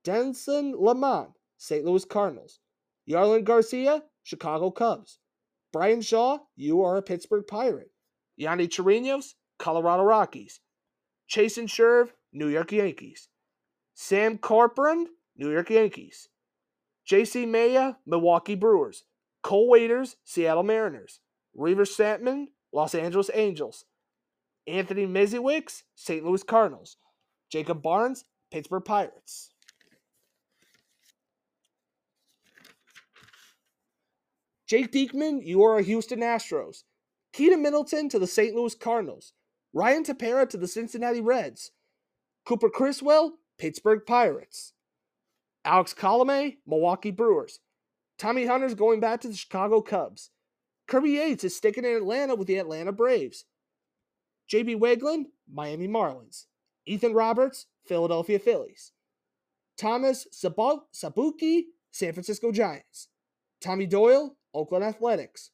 Denson 0.07 0.73
Lamont, 0.79 1.31
St. 1.57 1.83
Louis 1.83 2.05
Cardinals. 2.05 2.61
Jarlin 3.09 3.43
Garcia, 3.43 4.03
Chicago 4.23 4.71
Cubs. 4.71 5.19
Brian 5.73 5.99
Shaw, 5.99 6.39
you 6.55 6.81
are 6.81 6.95
a 6.95 7.01
Pittsburgh 7.01 7.45
Pirate. 7.45 7.91
Yonny 8.39 8.69
Chirinos, 8.69 9.33
Colorado 9.59 10.03
Rockies. 10.03 10.61
Chasen 11.29 11.69
Shreve, 11.69 12.13
New 12.31 12.47
York 12.47 12.71
Yankees. 12.71 13.27
Sam 13.95 14.37
Corcoran, 14.37 15.07
New 15.35 15.51
York 15.51 15.71
Yankees. 15.71 16.29
J.C. 17.03 17.45
Mejia, 17.45 17.97
Milwaukee 18.05 18.55
Brewers. 18.55 19.03
Cole 19.43 19.67
Waiters, 19.67 20.15
Seattle 20.23 20.63
Mariners. 20.63 21.19
Reaver 21.53 21.83
Statman, 21.83 22.45
Los 22.71 22.95
Angeles 22.95 23.29
Angels. 23.33 23.83
Anthony 24.67 25.05
Misiewicz, 25.05 25.83
St. 25.95 26.23
Louis 26.23 26.43
Cardinals. 26.43 26.95
Jacob 27.51 27.81
Barnes, 27.81 28.23
Pittsburgh 28.49 28.85
Pirates. 28.85 29.49
Jake 34.67 34.91
Diekman, 34.91 35.45
you 35.45 35.63
are 35.63 35.77
a 35.77 35.83
Houston 35.83 36.19
Astros. 36.19 36.83
Keynan 37.33 37.61
Middleton 37.61 38.09
to 38.09 38.19
the 38.19 38.27
St. 38.27 38.53
Louis 38.53 38.75
Cardinals. 38.75 39.31
Ryan 39.71 40.03
Tepera 40.03 40.47
to 40.49 40.57
the 40.57 40.67
Cincinnati 40.67 41.21
Reds. 41.21 41.71
Cooper 42.45 42.69
Criswell, 42.69 43.37
Pittsburgh 43.57 44.01
Pirates. 44.05 44.73
Alex 45.63 45.93
Colome, 45.93 46.57
Milwaukee 46.67 47.11
Brewers. 47.11 47.59
Tommy 48.17 48.45
Hunter's 48.45 48.75
going 48.75 48.99
back 48.99 49.21
to 49.21 49.29
the 49.29 49.35
Chicago 49.35 49.81
Cubs. 49.81 50.31
Kirby 50.87 51.11
Yates 51.11 51.45
is 51.45 51.55
sticking 51.55 51.85
in 51.85 51.95
Atlanta 51.95 52.35
with 52.35 52.47
the 52.47 52.57
Atlanta 52.57 52.91
Braves. 52.91 53.45
JB 54.51 54.79
Wegland, 54.79 55.25
Miami 55.49 55.87
Marlins. 55.87 56.45
Ethan 56.85 57.13
Roberts, 57.13 57.67
Philadelphia 57.85 58.39
Phillies. 58.39 58.91
Thomas 59.77 60.27
Szapucki, 60.33 61.63
San 61.91 62.13
Francisco 62.13 62.51
Giants. 62.51 63.07
Tommy 63.61 63.85
Doyle, 63.85 64.35
Oakland 64.53 64.83
Athletics. 64.83 65.51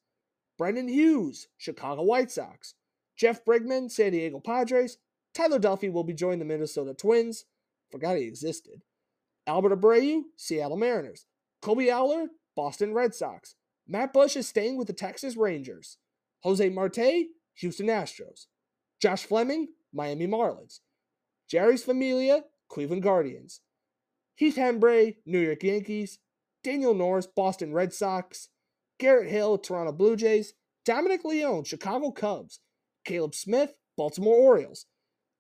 Brendan 0.58 0.88
Hughes, 0.88 1.48
Chicago 1.58 2.04
White 2.04 2.32
Sox. 2.32 2.76
Jeff 3.18 3.44
Brigham, 3.46 3.90
San 3.90 4.12
Diego 4.12 4.40
Padres. 4.40 4.98
Tyler 5.34 5.60
Duffey 5.60 5.92
will 5.92 6.04
be 6.04 6.14
joining 6.14 6.40
the 6.40 6.46
Minnesota 6.46 6.94
Twins. 6.94 7.46
Forgot 7.92 8.18
he 8.18 8.24
existed. 8.24 8.82
Albert 9.46 9.80
Abreu, 9.80 10.24
Seattle 10.36 10.78
Mariners. 10.78 11.26
Kolby 11.62 11.90
Allard, 11.90 12.30
Boston 12.56 12.94
Red 12.94 13.14
Sox. 13.14 13.56
Matt 13.88 14.14
Bush 14.14 14.36
is 14.36 14.48
staying 14.48 14.78
with 14.78 14.88
the 14.88 14.94
Texas 14.94 15.36
Rangers. 15.36 15.98
Jose 16.42 16.70
Marte, 16.70 17.28
Houston 17.56 17.88
Astros. 17.88 18.46
Josh 19.02 19.24
Fleming, 19.24 19.68
Miami 19.94 20.28
Marlins. 20.28 20.80
Jeurys 21.52 21.84
Familia, 21.84 22.44
Cleveland 22.70 23.04
Guardians. 23.04 23.62
Heath 24.36 24.56
Hembree, 24.56 25.18
New 25.26 25.40
York 25.40 25.64
Yankees. 25.64 26.20
Daniel 26.64 26.94
Norris, 26.94 27.28
Boston 27.28 27.74
Red 27.74 27.94
Sox. 27.94 28.50
Garrett 29.04 29.30
Hill, 29.30 29.58
Toronto 29.58 29.92
Blue 29.92 30.16
Jays. 30.16 30.54
Dominic 30.86 31.26
Leone, 31.26 31.66
Chicago 31.66 32.10
Cubs. 32.10 32.62
Caleb 33.04 33.36
Smith, 33.36 33.74
Baltimore 33.98 34.38
Orioles. 34.38 34.86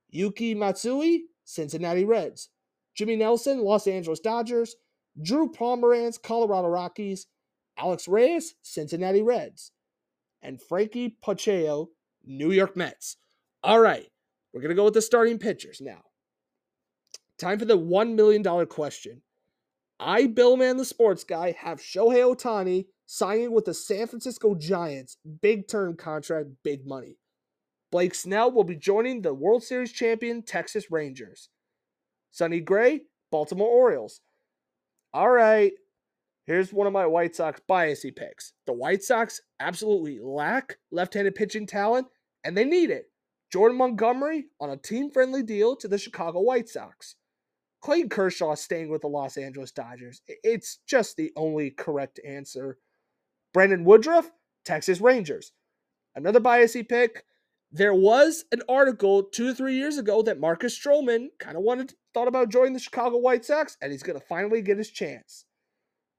Yuki 0.09 0.53
Matsui, 0.53 1.27
Cincinnati 1.45 2.03
Reds. 2.03 2.49
Jimmy 2.93 3.15
Nelson, 3.15 3.61
Los 3.61 3.87
Angeles 3.87 4.19
Dodgers. 4.19 4.75
Drew 5.21 5.49
Pomeranz, 5.49 6.21
Colorado 6.21 6.67
Rockies. 6.67 7.27
Alex 7.77 8.05
Reyes, 8.05 8.55
Cincinnati 8.63 9.21
Reds. 9.21 9.71
And 10.41 10.61
Frankie 10.61 11.15
Pacheco, 11.23 11.87
New 12.25 12.51
York 12.51 12.75
Mets. 12.75 13.15
All 13.63 13.79
right, 13.79 14.07
we're 14.53 14.59
going 14.59 14.71
to 14.71 14.75
go 14.75 14.83
with 14.83 14.93
the 14.93 15.01
starting 15.01 15.39
pitchers 15.39 15.79
now. 15.79 16.01
Time 17.39 17.59
for 17.59 17.65
the 17.65 17.77
$1 17.77 18.15
million 18.15 18.43
question. 18.65 19.21
I, 20.01 20.27
Billman 20.27 20.75
the 20.75 20.83
sports 20.83 21.23
guy, 21.23 21.55
have 21.57 21.79
Shohei 21.79 22.35
Ohtani 22.35 22.87
signing 23.05 23.51
with 23.51 23.65
the 23.65 23.73
San 23.73 24.07
Francisco 24.07 24.55
Giants. 24.55 25.17
Big 25.41 25.67
term 25.67 25.95
contract, 25.95 26.49
big 26.63 26.85
money. 26.85 27.17
Blake 27.91 28.15
Snell 28.15 28.51
will 28.51 28.63
be 28.63 28.75
joining 28.75 29.21
the 29.21 29.33
World 29.33 29.63
Series 29.63 29.91
champion 29.91 30.41
Texas 30.41 30.89
Rangers. 30.89 31.49
Sonny 32.31 32.59
Gray, 32.59 33.01
Baltimore 33.31 33.67
Orioles. 33.67 34.21
All 35.13 35.29
right, 35.29 35.73
here's 36.45 36.73
one 36.73 36.87
of 36.87 36.93
my 36.93 37.05
White 37.05 37.35
Sox 37.35 37.61
biasy 37.69 38.15
picks. 38.15 38.53
The 38.65 38.73
White 38.73 39.03
Sox 39.03 39.41
absolutely 39.59 40.19
lack 40.19 40.77
left 40.91 41.13
handed 41.13 41.35
pitching 41.35 41.67
talent, 41.67 42.07
and 42.43 42.57
they 42.57 42.65
need 42.65 42.89
it. 42.89 43.11
Jordan 43.51 43.77
Montgomery 43.77 44.45
on 44.59 44.71
a 44.71 44.77
team 44.77 45.11
friendly 45.11 45.43
deal 45.43 45.75
to 45.75 45.87
the 45.87 45.99
Chicago 45.99 46.39
White 46.39 46.67
Sox. 46.67 47.15
Clayton 47.81 48.09
Kershaw 48.09 48.55
staying 48.55 48.89
with 48.89 49.01
the 49.01 49.07
Los 49.07 49.37
Angeles 49.37 49.71
Dodgers. 49.71 50.21
It's 50.27 50.79
just 50.87 51.17
the 51.17 51.31
only 51.35 51.69
correct 51.69 52.19
answer. 52.25 52.79
Brandon 53.53 53.85
Woodruff, 53.85 54.31
Texas 54.65 54.99
Rangers. 54.99 55.51
Another 56.15 56.39
biasy 56.39 56.87
pick. 56.87 57.23
There 57.71 57.93
was 57.93 58.45
an 58.51 58.61
article 58.67 59.23
two 59.23 59.49
or 59.49 59.53
three 59.53 59.75
years 59.75 59.97
ago 59.97 60.21
that 60.23 60.39
Marcus 60.39 60.77
Stroman 60.77 61.27
kind 61.39 61.57
of 61.57 61.63
wanted, 61.63 61.93
thought 62.13 62.27
about 62.27 62.49
joining 62.49 62.73
the 62.73 62.79
Chicago 62.79 63.17
White 63.17 63.45
Sox, 63.45 63.77
and 63.81 63.91
he's 63.91 64.03
going 64.03 64.19
to 64.19 64.25
finally 64.25 64.61
get 64.61 64.77
his 64.77 64.91
chance. 64.91 65.45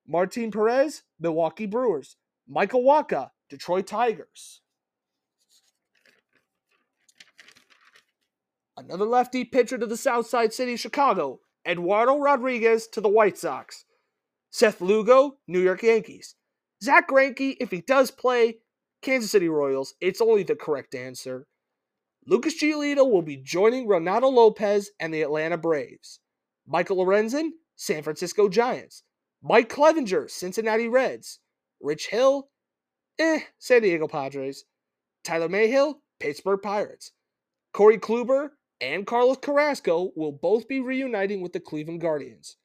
Martin 0.07 0.51
Perez, 0.51 1.03
Milwaukee 1.21 1.67
Brewers. 1.67 2.17
Michael 2.49 2.83
Wacha, 2.83 3.31
Detroit 3.49 3.87
Tigers. 3.87 4.61
Another 8.77 9.05
lefty 9.05 9.45
pitcher 9.45 9.79
to 9.79 9.87
the 9.87 9.97
South 9.97 10.27
Side 10.27 10.53
City, 10.53 10.75
of 10.75 10.81
Chicago, 10.81 11.41
Eduardo 11.67 12.19
Rodriguez 12.19 12.89
to 12.89 13.01
the 13.01 13.09
White 13.09 13.39
Sox. 13.39 13.85
Seth 14.51 14.81
Lugo, 14.81 15.37
New 15.47 15.61
York 15.61 15.83
Yankees. 15.83 16.35
Zack 16.85 17.09
Greinke, 17.09 17.57
if 17.61 17.71
he 17.71 17.81
does 17.81 18.11
play, 18.11 18.59
Kansas 19.01 19.31
City 19.31 19.49
Royals. 19.49 19.95
It's 20.03 20.21
only 20.21 20.43
the 20.43 20.55
correct 20.55 20.95
answer. 20.95 21.47
Lucas 22.27 22.63
Giolito 22.63 23.11
will 23.11 23.23
be 23.23 23.39
joining 23.39 23.87
Ronaldo 23.87 24.31
Lopez 24.31 24.91
and 25.01 25.13
the 25.13 25.23
Atlanta 25.23 25.57
Braves. 25.57 26.21
Michael 26.67 26.99
Lorenzen, 26.99 27.51
San 27.77 28.03
Francisco 28.03 28.49
Giants. 28.51 29.03
Mike 29.43 29.71
Clevinger, 29.71 30.31
Cincinnati 30.31 30.89
Reds. 30.89 31.41
Rich 31.81 32.09
Hill, 32.09 32.49
eh, 33.19 33.41
San 33.59 33.83
Diego 33.83 34.07
Padres. 34.07 34.65
Tyler 35.23 35.49
Mayhill, 35.49 35.97
Pittsburgh 36.21 36.61
Pirates. 36.63 37.13
Corey 37.73 37.99
Kluber, 37.99 38.51
and 38.81 39.07
Carlos 39.07 39.39
Carrasco 39.41 40.13
will 40.17 40.33
both 40.33 40.69
be 40.69 40.81
reuniting 40.81 41.41
with 41.41 41.55
the 41.55 41.61
Cleveland 41.61 42.03
Guardians. 42.03 42.59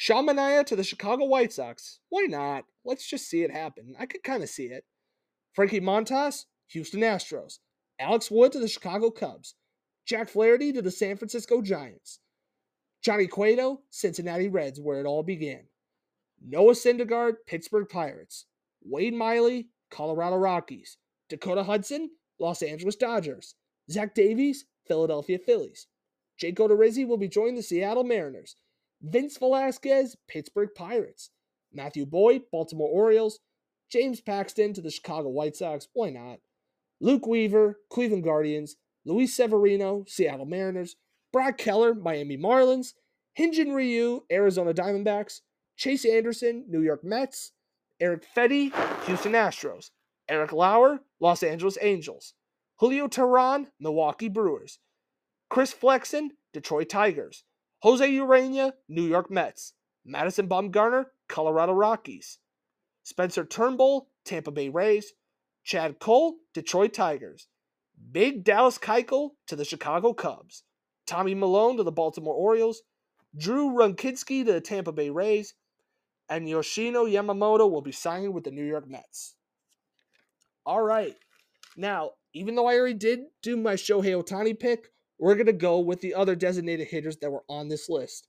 Sean 0.00 0.26
Manaea 0.26 0.64
to 0.64 0.76
the 0.76 0.82
Chicago 0.82 1.26
White 1.26 1.52
Sox. 1.52 1.98
Why 2.08 2.22
not? 2.22 2.64
Let's 2.86 3.06
just 3.06 3.28
see 3.28 3.42
it 3.42 3.50
happen. 3.50 3.94
I 3.98 4.06
could 4.06 4.22
kind 4.22 4.42
of 4.42 4.48
see 4.48 4.64
it. 4.64 4.84
Frankie 5.52 5.78
Montas, 5.78 6.46
Houston 6.68 7.02
Astros. 7.02 7.58
Alex 7.98 8.30
Wood 8.30 8.52
to 8.52 8.60
the 8.60 8.66
Chicago 8.66 9.10
Cubs. 9.10 9.56
Jack 10.06 10.30
Flaherty 10.30 10.72
to 10.72 10.80
the 10.80 10.90
San 10.90 11.18
Francisco 11.18 11.60
Giants. 11.60 12.20
Johnny 13.02 13.26
Cueto, 13.26 13.82
Cincinnati 13.90 14.48
Reds, 14.48 14.80
where 14.80 15.00
it 15.00 15.06
all 15.06 15.22
began. 15.22 15.64
Noah 16.42 16.72
Syndergaard, 16.72 17.34
Pittsburgh 17.46 17.86
Pirates. 17.86 18.46
Wade 18.82 19.12
Miley, 19.12 19.68
Colorado 19.90 20.36
Rockies. 20.36 20.96
Dakota 21.28 21.62
Hudson, 21.62 22.08
Los 22.38 22.62
Angeles 22.62 22.96
Dodgers. 22.96 23.54
Zach 23.90 24.14
Davies, 24.14 24.64
Philadelphia 24.88 25.38
Phillies. 25.38 25.88
Jake 26.38 26.56
Odorizzi 26.56 27.06
will 27.06 27.18
be 27.18 27.28
joining 27.28 27.56
the 27.56 27.62
Seattle 27.62 28.04
Mariners. 28.04 28.56
Vince 29.02 29.38
Velasquez, 29.38 30.16
Pittsburgh 30.28 30.70
Pirates. 30.74 31.30
Matthew 31.72 32.06
Boyd, 32.06 32.42
Baltimore 32.52 32.88
Orioles. 32.88 33.40
James 33.90 34.20
Paxton 34.20 34.72
to 34.74 34.80
the 34.80 34.90
Chicago 34.90 35.28
White 35.28 35.56
Sox. 35.56 35.88
Why 35.92 36.10
not? 36.10 36.38
Luke 37.00 37.26
Weaver, 37.26 37.78
Cleveland 37.90 38.24
Guardians. 38.24 38.76
Luis 39.04 39.34
Severino, 39.34 40.04
Seattle 40.06 40.46
Mariners. 40.46 40.96
Brad 41.32 41.58
Keller, 41.58 41.94
Miami 41.94 42.36
Marlins. 42.36 42.92
Hyun-jin 43.38 43.72
Ryu, 43.72 44.24
Arizona 44.30 44.74
Diamondbacks. 44.74 45.40
Chase 45.76 46.04
Anderson, 46.04 46.64
New 46.68 46.82
York 46.82 47.02
Mets. 47.02 47.52
Erick 48.00 48.26
Fedde, 48.36 48.72
Houston 49.06 49.32
Astros. 49.32 49.90
Eric 50.28 50.52
Lauer, 50.52 51.00
Los 51.20 51.42
Angeles 51.42 51.78
Angels. 51.80 52.34
Julio 52.76 53.08
Teheran, 53.08 53.66
Milwaukee 53.78 54.28
Brewers. 54.28 54.78
Chris 55.48 55.72
Flexen, 55.72 56.30
Detroit 56.52 56.88
Tigers. 56.88 57.44
Jose 57.82 58.10
Urena, 58.10 58.72
New 58.88 59.06
York 59.06 59.30
Mets. 59.30 59.72
Madison 60.04 60.48
Bumgarner, 60.48 61.06
Colorado 61.28 61.72
Rockies. 61.72 62.38
Spencer 63.02 63.44
Turnbull, 63.44 64.08
Tampa 64.24 64.50
Bay 64.50 64.68
Rays. 64.68 65.12
Chad 65.64 65.98
Cole, 65.98 66.36
Detroit 66.54 66.92
Tigers. 66.92 67.46
Big 68.12 68.44
Dallas 68.44 68.78
Keuchel 68.78 69.30
to 69.46 69.56
the 69.56 69.64
Chicago 69.64 70.12
Cubs. 70.12 70.62
Tommy 71.06 71.34
Milone 71.34 71.76
to 71.76 71.82
the 71.82 71.92
Baltimore 71.92 72.34
Orioles. 72.34 72.82
Drew 73.36 73.70
Rucinski 73.70 74.44
to 74.44 74.52
the 74.52 74.60
Tampa 74.60 74.92
Bay 74.92 75.10
Rays. 75.10 75.54
And 76.28 76.46
Yoshinobu 76.46 77.10
Yamamoto 77.10 77.70
will 77.70 77.82
be 77.82 77.92
signing 77.92 78.32
with 78.32 78.44
the 78.44 78.50
New 78.50 78.64
York 78.64 78.88
Mets. 78.88 79.34
All 80.64 80.82
right. 80.82 81.16
Now, 81.76 82.10
even 82.34 82.54
though 82.54 82.66
I 82.66 82.76
already 82.76 82.94
did 82.94 83.20
do 83.42 83.56
my 83.56 83.74
Shohei 83.74 84.22
Ohtani 84.22 84.58
pick, 84.58 84.92
we're 85.20 85.34
going 85.34 85.46
to 85.46 85.52
go 85.52 85.78
with 85.78 86.00
the 86.00 86.14
other 86.14 86.34
designated 86.34 86.88
hitters 86.88 87.18
that 87.18 87.30
were 87.30 87.44
on 87.48 87.68
this 87.68 87.88
list. 87.88 88.26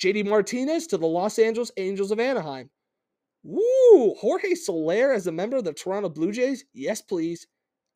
JD 0.00 0.26
Martinez 0.26 0.86
to 0.88 0.96
the 0.96 1.06
Los 1.06 1.38
Angeles 1.38 1.70
Angels 1.76 2.10
of 2.10 2.20
Anaheim. 2.20 2.70
Woo! 3.42 4.14
Jorge 4.18 4.54
Soler 4.54 5.12
as 5.12 5.26
a 5.26 5.32
member 5.32 5.56
of 5.56 5.64
the 5.64 5.72
Toronto 5.72 6.08
Blue 6.08 6.32
Jays? 6.32 6.64
Yes, 6.72 7.02
please. 7.02 7.46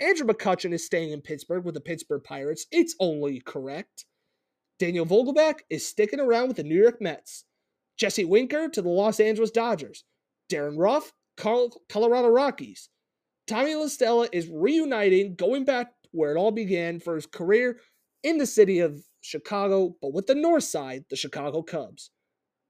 Andrew 0.01 0.27
McCutchen 0.27 0.73
is 0.73 0.85
staying 0.85 1.13
in 1.13 1.21
Pittsburgh 1.21 1.65
with 1.65 1.75
the 1.75 1.81
Pittsburgh 1.81 2.23
Pirates. 2.23 2.67
It's 2.71 2.95
only 3.01 3.41
correct. 3.41 4.05
Daniel 4.79 5.07
Vogelbach 5.07 5.61
is 5.71 5.87
sticking 5.87 6.21
around 6.21 6.49
with 6.49 6.57
the 6.59 6.63
New 6.63 6.81
York 6.81 7.01
Mets. 7.01 7.45
Jesse 7.97 8.25
Winker 8.25 8.69
to 8.69 8.83
the 8.83 8.89
Los 8.89 9.19
Angeles 9.19 9.51
Dodgers. 9.51 10.05
Darin 10.49 10.77
Ruf, 10.77 11.13
Colorado 11.37 12.29
Rockies. 12.29 12.89
Tommy 13.49 13.75
La 13.75 13.89
Stella 13.89 14.29
is 14.33 14.49
reuniting, 14.49 15.35
going 15.35 15.65
back 15.65 15.89
where 16.13 16.33
it 16.35 16.39
all 16.39 16.53
began 16.53 17.01
for 17.01 17.17
his 17.17 17.27
career 17.27 17.81
in 18.23 18.39
the 18.39 18.47
city 18.47 18.81
of 18.81 19.05
Chicago, 19.21 19.97
but 20.01 20.13
with 20.13 20.27
the 20.27 20.35
north 20.35 20.65
side, 20.65 21.05
the 21.11 21.17
Chicago 21.17 21.63
Cubs. 21.63 22.11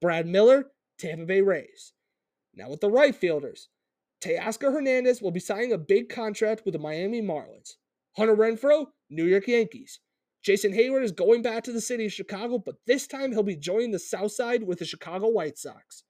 Brad 0.01 0.27
Miller, 0.27 0.65
Tampa 0.97 1.25
Bay 1.25 1.41
Rays. 1.41 1.93
Now 2.55 2.69
with 2.69 2.81
the 2.81 2.89
right 2.89 3.15
fielders, 3.15 3.69
Teoscar 4.21 4.73
Hernandez 4.73 5.21
will 5.21 5.31
be 5.31 5.39
signing 5.39 5.71
a 5.71 5.77
big 5.77 6.09
contract 6.09 6.63
with 6.65 6.73
the 6.73 6.79
Miami 6.79 7.21
Marlins. 7.21 7.75
Hunter 8.17 8.35
Renfroe, 8.35 8.87
New 9.09 9.25
York 9.25 9.47
Yankees. 9.47 9.99
Jason 10.41 10.73
Heyward 10.73 11.03
is 11.03 11.11
going 11.11 11.41
back 11.41 11.63
to 11.63 11.71
the 11.71 11.81
city 11.81 12.05
of 12.05 12.13
Chicago, 12.13 12.57
but 12.57 12.75
this 12.87 13.07
time 13.07 13.31
he'll 13.31 13.43
be 13.43 13.55
joining 13.55 13.91
the 13.91 13.99
South 13.99 14.31
Side 14.31 14.63
with 14.63 14.79
the 14.79 14.85
Chicago 14.85 15.27
White 15.27 15.57
Sox. 15.57 16.03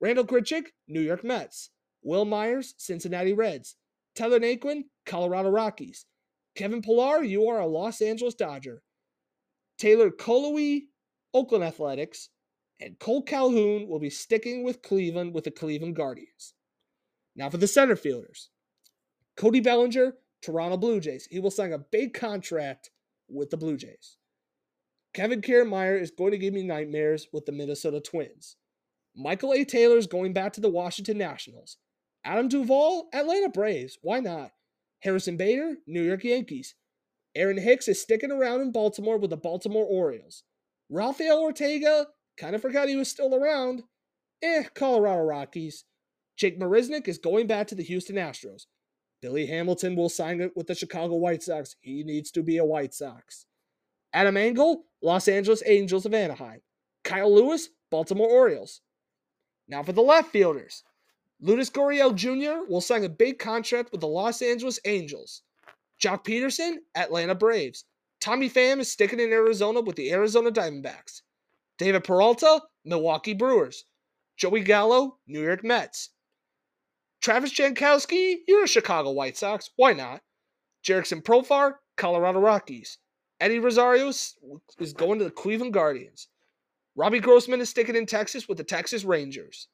Randall 0.00 0.24
Grichuk, 0.24 0.66
New 0.88 1.00
York 1.00 1.24
Mets. 1.24 1.70
Wil 2.02 2.24
Myers, 2.24 2.74
Cincinnati 2.76 3.32
Reds. 3.32 3.76
Tyler 4.14 4.38
Naquin, 4.38 4.84
Colorado 5.06 5.48
Rockies. 5.50 6.06
Kevin 6.56 6.82
Pillar, 6.82 7.22
you 7.22 7.48
are 7.48 7.60
a 7.60 7.66
Los 7.66 8.00
Angeles 8.00 8.34
Dodger. 8.34 8.82
Taylor 9.78 10.10
Coley, 10.10 10.88
Oakland 11.32 11.64
Athletics. 11.64 12.30
And 12.80 12.98
Cole 12.98 13.22
Calhoun 13.22 13.88
will 13.88 14.00
be 14.00 14.10
sticking 14.10 14.64
with 14.64 14.82
Cleveland 14.82 15.32
with 15.32 15.44
the 15.44 15.50
Cleveland 15.50 15.96
Guardians. 15.96 16.54
Now 17.36 17.48
for 17.48 17.56
the 17.56 17.68
center 17.68 17.96
fielders. 17.96 18.50
Cody 19.36 19.60
Bellinger, 19.60 20.14
Toronto 20.42 20.76
Blue 20.76 21.00
Jays. 21.00 21.26
He 21.30 21.40
will 21.40 21.50
sign 21.50 21.72
a 21.72 21.78
big 21.78 22.14
contract 22.14 22.90
with 23.28 23.50
the 23.50 23.56
Blue 23.56 23.76
Jays. 23.76 24.18
Kevin 25.12 25.40
Kiermaier 25.40 26.00
is 26.00 26.10
going 26.10 26.32
to 26.32 26.38
give 26.38 26.52
me 26.52 26.62
nightmares 26.62 27.28
with 27.32 27.46
the 27.46 27.52
Minnesota 27.52 28.00
Twins. 28.00 28.56
Michael 29.16 29.52
A. 29.52 29.64
Taylor 29.64 29.96
is 29.96 30.08
going 30.08 30.32
back 30.32 30.52
to 30.54 30.60
the 30.60 30.68
Washington 30.68 31.18
Nationals. 31.18 31.76
Adam 32.24 32.48
Duvall, 32.48 33.08
Atlanta 33.12 33.48
Braves. 33.48 33.98
Why 34.02 34.20
not? 34.20 34.50
Harrison 35.04 35.36
Bader, 35.36 35.76
New 35.86 36.02
York 36.02 36.24
Yankees. 36.24 36.74
Aaron 37.36 37.58
Hicks 37.58 37.88
is 37.88 38.00
sticking 38.00 38.32
around 38.32 38.62
in 38.62 38.72
Baltimore 38.72 39.18
with 39.18 39.30
the 39.30 39.36
Baltimore 39.36 39.84
Orioles. 39.84 40.44
Rafael 40.88 41.40
Ortega, 41.40 42.06
kind 42.38 42.56
of 42.56 42.62
forgot 42.62 42.88
he 42.88 42.96
was 42.96 43.10
still 43.10 43.34
around. 43.34 43.82
Eh, 44.42 44.64
Colorado 44.74 45.22
Rockies. 45.22 45.84
Jake 46.36 46.58
Marisnick 46.58 47.06
is 47.06 47.18
going 47.18 47.46
back 47.46 47.66
to 47.66 47.74
the 47.74 47.82
Houston 47.82 48.16
Astros. 48.16 48.62
Billy 49.20 49.46
Hamilton 49.46 49.94
will 49.94 50.08
sign 50.08 50.40
it 50.40 50.52
with 50.56 50.66
the 50.66 50.74
Chicago 50.74 51.14
White 51.14 51.42
Sox. 51.42 51.76
He 51.80 52.02
needs 52.02 52.30
to 52.32 52.42
be 52.42 52.56
a 52.56 52.64
White 52.64 52.94
Sox. 52.94 53.46
Adam 54.12 54.36
Engel, 54.36 54.84
Los 55.02 55.28
Angeles 55.28 55.62
Angels 55.66 56.06
of 56.06 56.14
Anaheim. 56.14 56.60
Kyle 57.04 57.32
Lewis, 57.32 57.68
Baltimore 57.90 58.28
Orioles. 58.28 58.80
Now 59.68 59.82
for 59.82 59.92
the 59.92 60.02
left 60.02 60.30
fielders. 60.30 60.82
Lourdes 61.44 61.68
Gurriel 61.68 62.14
Jr. 62.14 62.64
will 62.66 62.80
sign 62.80 63.04
a 63.04 63.08
big 63.08 63.38
contract 63.38 63.92
with 63.92 64.00
the 64.00 64.08
Los 64.08 64.40
Angeles 64.40 64.80
Angels. 64.86 65.42
Joc 66.02 66.24
Pederson, 66.24 66.76
Atlanta 66.94 67.34
Braves. 67.34 67.84
Tommy 68.18 68.48
Pham 68.48 68.80
is 68.80 68.90
sticking 68.90 69.20
in 69.20 69.30
Arizona 69.30 69.82
with 69.82 69.94
the 69.94 70.10
Arizona 70.10 70.50
Diamondbacks. 70.50 71.20
David 71.76 72.02
Peralta, 72.02 72.62
Milwaukee 72.86 73.34
Brewers. 73.34 73.84
Joey 74.38 74.62
Gallo, 74.62 75.18
New 75.26 75.42
York 75.42 75.62
Mets. 75.62 76.08
Travis 77.20 77.52
Jankowski, 77.52 78.36
you're 78.48 78.64
a 78.64 78.68
Chicago 78.68 79.10
White 79.10 79.36
Sox. 79.36 79.68
Why 79.76 79.92
not? 79.92 80.22
Jurickson 80.82 81.22
Profar, 81.22 81.74
Colorado 81.98 82.40
Rockies. 82.40 82.96
Eddie 83.40 83.58
Rosario 83.58 84.08
is 84.08 84.34
going 84.96 85.18
to 85.18 85.26
the 85.26 85.30
Cleveland 85.30 85.74
Guardians. 85.74 86.28
Robbie 86.96 87.20
Grossman 87.20 87.60
is 87.60 87.68
sticking 87.68 87.96
in 87.96 88.06
Texas 88.06 88.48
with 88.48 88.56
the 88.56 88.64
Texas 88.64 89.04
Rangers. 89.04 89.68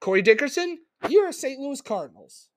Corey 0.00 0.20
Dickerson, 0.20 0.78
you're 1.08 1.28
a 1.28 1.32
St. 1.32 1.60
Louis 1.60 1.80
Cardinals. 1.80 2.48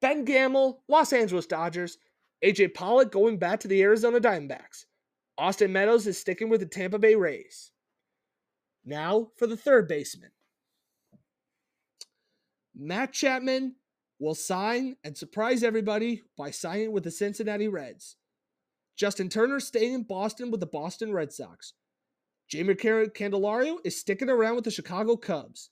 Ben 0.00 0.24
Gamel, 0.24 0.82
Los 0.88 1.12
Angeles 1.12 1.46
Dodgers. 1.46 1.98
AJ 2.44 2.74
Pollock 2.74 3.10
going 3.10 3.38
back 3.38 3.60
to 3.60 3.68
the 3.68 3.82
Arizona 3.82 4.20
Diamondbacks. 4.20 4.86
Austin 5.36 5.72
Meadows 5.72 6.06
is 6.06 6.18
sticking 6.18 6.48
with 6.48 6.60
the 6.60 6.66
Tampa 6.66 6.98
Bay 6.98 7.14
Rays. 7.14 7.70
Now 8.84 9.28
for 9.36 9.46
the 9.46 9.56
third 9.56 9.88
baseman. 9.88 10.30
Matt 12.76 13.12
Chapman 13.12 13.74
will 14.20 14.34
sign 14.34 14.96
and 15.04 15.16
surprise 15.16 15.62
everybody 15.62 16.22
by 16.36 16.50
signing 16.50 16.92
with 16.92 17.04
the 17.04 17.10
Cincinnati 17.10 17.68
Reds. 17.68 18.16
Justin 18.96 19.28
Turner 19.28 19.60
staying 19.60 19.94
in 19.94 20.02
Boston 20.04 20.50
with 20.50 20.60
the 20.60 20.66
Boston 20.66 21.12
Red 21.12 21.32
Sox. 21.32 21.74
Jeimer 22.52 22.76
Candelario 23.12 23.78
is 23.84 24.00
sticking 24.00 24.30
around 24.30 24.56
with 24.56 24.64
the 24.64 24.70
Chicago 24.70 25.16
Cubs. 25.16 25.70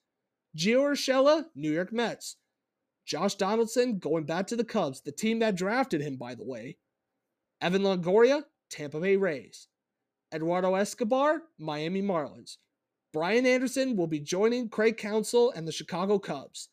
Gio 0.56 0.80
Urshela, 0.80 1.46
New 1.54 1.72
York 1.72 1.92
Mets. 1.92 2.36
Josh 3.06 3.36
Donaldson 3.36 3.98
going 3.98 4.24
back 4.24 4.46
to 4.48 4.56
the 4.56 4.64
Cubs, 4.64 5.00
the 5.00 5.12
team 5.12 5.38
that 5.38 5.54
drafted 5.54 6.00
him, 6.00 6.16
by 6.16 6.34
the 6.34 6.44
way. 6.44 6.76
Evan 7.60 7.82
Longoria, 7.82 8.42
Tampa 8.70 9.00
Bay 9.00 9.16
Rays. 9.16 9.68
Eduardo 10.34 10.74
Escobar, 10.74 11.42
Miami 11.58 12.02
Marlins. 12.02 12.56
Brian 13.12 13.46
Anderson 13.46 13.96
will 13.96 14.08
be 14.08 14.20
joining 14.20 14.68
Craig 14.68 14.98
Counsell 14.98 15.52
and 15.52 15.66
the 15.66 15.72
Chicago 15.72 16.18
Cubs. 16.18 16.68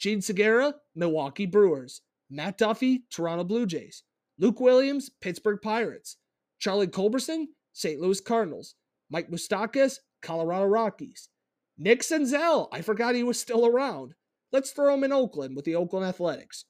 Jean 0.00 0.20
Segura, 0.20 0.74
Milwaukee 0.96 1.46
Brewers. 1.46 2.02
Matt 2.30 2.58
Duffy, 2.58 3.04
Toronto 3.10 3.44
Blue 3.44 3.66
Jays. 3.66 4.02
Luke 4.38 4.60
Williams, 4.60 5.10
Pittsburgh 5.20 5.60
Pirates. 5.62 6.16
Charlie 6.58 6.88
Culberson, 6.88 7.46
St. 7.72 8.00
Louis 8.00 8.20
Cardinals. 8.20 8.74
Mike 9.10 9.30
Moustakas, 9.30 9.96
Colorado 10.22 10.66
Rockies. 10.66 11.28
Nick 11.76 12.02
Senzel, 12.02 12.68
I 12.72 12.82
forgot 12.82 13.14
he 13.14 13.22
was 13.22 13.40
still 13.40 13.66
around. 13.66 14.14
Let's 14.52 14.70
throw 14.70 14.94
him 14.94 15.04
in 15.04 15.12
Oakland 15.12 15.54
with 15.54 15.64
the 15.64 15.74
Oakland 15.74 16.06
Athletics. 16.06 16.64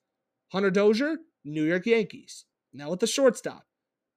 Hunter 0.53 0.71
Dozier, 0.71 1.19
New 1.45 1.65
York 1.65 1.87
Yankees. 1.87 2.45
Now 2.73 2.91
with 2.91 3.01
the 3.01 3.07
shortstop. 3.07 3.65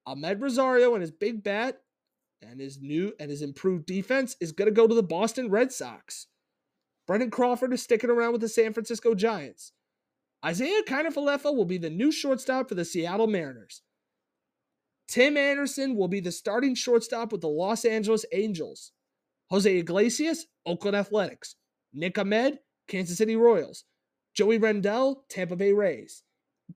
Amed 0.06 0.40
Rosario 0.40 0.94
and 0.94 1.00
his 1.00 1.10
big 1.10 1.42
bat 1.42 1.80
and 2.42 2.60
his 2.60 2.80
new 2.80 3.12
and 3.20 3.30
his 3.30 3.42
improved 3.42 3.86
defense 3.86 4.36
is 4.40 4.52
going 4.52 4.66
to 4.66 4.74
go 4.74 4.86
to 4.86 4.94
the 4.94 5.02
Boston 5.02 5.48
Red 5.48 5.72
Sox. 5.72 6.26
Brandon 7.06 7.30
Crawford 7.30 7.72
is 7.72 7.82
sticking 7.82 8.10
around 8.10 8.32
with 8.32 8.40
the 8.40 8.48
San 8.48 8.72
Francisco 8.72 9.14
Giants. 9.14 9.72
Isaiah 10.44 10.82
Kiner-Falefa 10.88 11.54
will 11.54 11.64
be 11.64 11.78
the 11.78 11.90
new 11.90 12.10
shortstop 12.10 12.68
for 12.68 12.74
the 12.74 12.84
Seattle 12.84 13.28
Mariners. 13.28 13.82
Tim 15.12 15.36
Anderson 15.36 15.94
will 15.94 16.08
be 16.08 16.20
the 16.20 16.32
starting 16.32 16.74
shortstop 16.74 17.32
with 17.32 17.42
the 17.42 17.48
Los 17.48 17.84
Angeles 17.84 18.24
Angels. 18.32 18.92
Jose 19.50 19.76
Iglesias, 19.76 20.46
Oakland 20.64 20.96
Athletics. 20.96 21.56
Nick 21.92 22.16
Ahmed, 22.16 22.60
Kansas 22.88 23.18
City 23.18 23.36
Royals. 23.36 23.84
Joey 24.34 24.56
Rendell, 24.56 25.26
Tampa 25.28 25.54
Bay 25.54 25.74
Rays. 25.74 26.22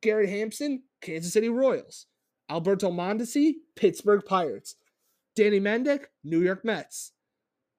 Garrett 0.03 0.29
Hampson, 0.29 0.83
Kansas 1.01 1.33
City 1.33 1.49
Royals. 1.49 2.09
Alberto 2.51 2.91
Mondesi, 2.91 3.55
Pittsburgh 3.75 4.23
Pirates. 4.23 4.77
Danny 5.35 5.59
Mendick, 5.59 6.05
New 6.23 6.43
York 6.43 6.63
Mets. 6.63 7.13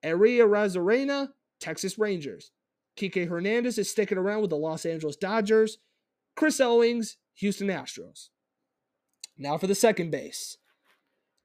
Aria 0.03 0.47
Razarena, 0.47 1.27
Texas 1.59 1.99
Rangers. 1.99 2.49
Kike 2.99 3.29
Hernandez 3.29 3.77
is 3.77 3.91
sticking 3.91 4.17
around 4.17 4.41
with 4.41 4.49
the 4.49 4.57
Los 4.57 4.87
Angeles 4.87 5.17
Dodgers. 5.17 5.77
Chris 6.35 6.59
Owings, 6.59 7.17
Houston 7.35 7.67
Astros. 7.67 8.29
Now 9.37 9.57
for 9.57 9.67
the 9.67 9.75
second 9.75 10.11
base. 10.11 10.57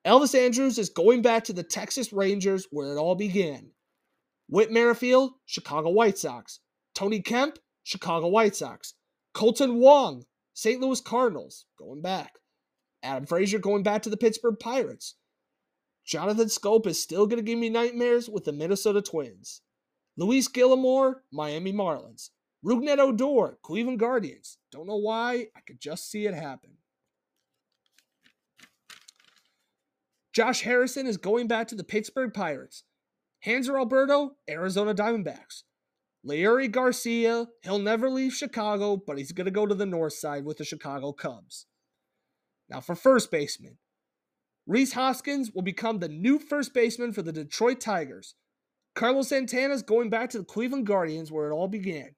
Elvis 0.04 0.34
Andrus 0.34 0.78
is 0.78 0.88
going 0.88 1.22
back 1.22 1.44
to 1.44 1.52
the 1.52 1.62
Texas 1.62 2.12
Rangers 2.12 2.66
where 2.70 2.92
it 2.92 2.98
all 2.98 3.14
began. 3.14 3.70
Whit 4.48 4.72
Merrifield, 4.72 5.32
Chicago 5.46 5.90
White 5.90 6.18
Sox. 6.18 6.60
Tony 6.94 7.20
Kemp, 7.20 7.58
Chicago 7.84 8.28
White 8.28 8.56
Sox. 8.56 8.94
Kolten 9.34 9.76
Wong, 9.76 10.24
St. 10.54 10.80
Louis 10.80 11.00
Cardinals, 11.00 11.66
going 11.78 12.02
back. 12.02 12.32
Adam 13.02 13.26
Frazier 13.26 13.58
going 13.58 13.82
back 13.82 14.02
to 14.02 14.10
the 14.10 14.16
Pittsburgh 14.16 14.58
Pirates. 14.58 15.14
Jonathan 16.04 16.48
Schoop 16.48 16.86
is 16.86 17.00
still 17.00 17.26
going 17.26 17.38
to 17.38 17.48
give 17.48 17.58
me 17.58 17.68
nightmares 17.68 18.28
with 18.28 18.44
the 18.44 18.52
Minnesota 18.52 19.00
Twins. 19.00 19.62
Luis 20.16 20.48
Guillorme, 20.48 21.14
Miami 21.32 21.72
Marlins. 21.72 22.30
Rougned 22.64 22.98
Odor, 22.98 23.58
Cleveland 23.62 23.98
Guardians. 23.98 24.58
Don't 24.70 24.86
know 24.86 24.96
why, 24.96 25.46
I 25.56 25.60
could 25.66 25.80
just 25.80 26.10
see 26.10 26.26
it 26.26 26.34
happen. 26.34 26.72
Josh 30.32 30.62
Harrison 30.62 31.06
is 31.06 31.18
going 31.18 31.46
back 31.46 31.68
to 31.68 31.74
the 31.74 31.84
Pittsburgh 31.84 32.32
Pirates. 32.32 32.84
Hanser 33.46 33.76
Alberto, 33.76 34.36
Arizona 34.48 34.94
Diamondbacks. 34.94 35.64
Leury 36.26 36.70
Garcia, 36.70 37.48
he'll 37.62 37.78
never 37.78 38.08
leave 38.08 38.32
Chicago, 38.32 38.96
but 38.96 39.18
he's 39.18 39.32
going 39.32 39.46
to 39.46 39.50
go 39.50 39.66
to 39.66 39.74
the 39.74 39.84
north 39.84 40.14
side 40.14 40.44
with 40.44 40.56
the 40.56 40.64
Chicago 40.64 41.12
Cubs. 41.12 41.66
Now 42.68 42.80
for 42.80 42.94
first 42.94 43.30
baseman. 43.30 43.78
Rhys 44.66 44.92
Hoskins 44.92 45.50
will 45.52 45.62
become 45.62 45.98
the 45.98 46.08
new 46.08 46.38
first 46.38 46.72
baseman 46.72 47.12
for 47.12 47.22
the 47.22 47.32
Detroit 47.32 47.80
Tigers. 47.80 48.36
Carlos 48.94 49.28
Santana 49.28 49.74
is 49.74 49.82
going 49.82 50.08
back 50.08 50.30
to 50.30 50.38
the 50.38 50.44
Cleveland 50.44 50.86
Guardians 50.86 51.32
where 51.32 51.50
it 51.50 51.54
all 51.54 51.68
began. 51.68 52.14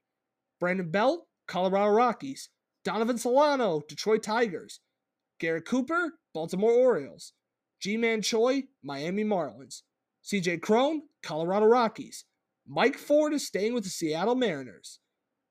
Brandon 0.61 0.91
Belt, 0.91 1.27
Colorado 1.49 1.91
Rockies. 1.91 2.51
Donovan 2.85 3.17
Solano, 3.17 3.81
Detroit 3.89 4.23
Tigers. 4.23 4.81
Garrett 5.41 5.65
Cooper, 5.65 6.13
Baltimore 6.35 6.73
Orioles. 6.73 7.33
Ji-Man 7.81 8.23
Choi, 8.23 8.65
Miami 8.83 9.25
Marlins. 9.25 9.83
CJ 10.25 10.63
Cron, 10.63 11.03
Colorado 11.23 11.67
Rockies. 11.67 12.25
Mike 12.67 12.97
Ford 12.97 13.35
is 13.35 13.47
staying 13.47 13.75
with 13.75 13.85
the 13.85 13.91
Seattle 13.91 14.35
Mariners. 14.35 15.01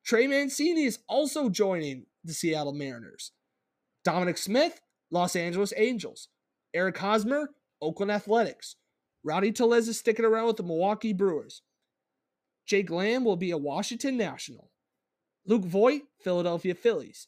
Trey 0.03 0.27
Mancini 0.27 0.85
is 0.85 0.99
also 1.07 1.49
joining 1.49 2.07
the 2.23 2.33
Seattle 2.33 2.73
Mariners. 2.73 3.31
Dominic 4.03 4.37
Smith, 4.37 4.81
Los 5.11 5.35
Angeles 5.35 5.73
Angels. 5.77 6.29
Eric 6.73 6.97
Hosmer, 6.97 7.51
Oakland 7.81 8.11
Athletics. 8.11 8.75
Rowdy 9.23 9.51
Tellez 9.51 9.87
is 9.87 9.99
sticking 9.99 10.25
around 10.25 10.47
with 10.47 10.57
the 10.57 10.63
Milwaukee 10.63 11.13
Brewers. 11.13 11.61
Jake 12.65 12.89
Lamb 12.89 13.23
will 13.23 13.35
be 13.35 13.51
a 13.51 13.57
Washington 13.57 14.17
National. 14.17 14.71
Luke 15.45 15.65
Voit, 15.65 16.01
Philadelphia 16.23 16.73
Phillies. 16.73 17.27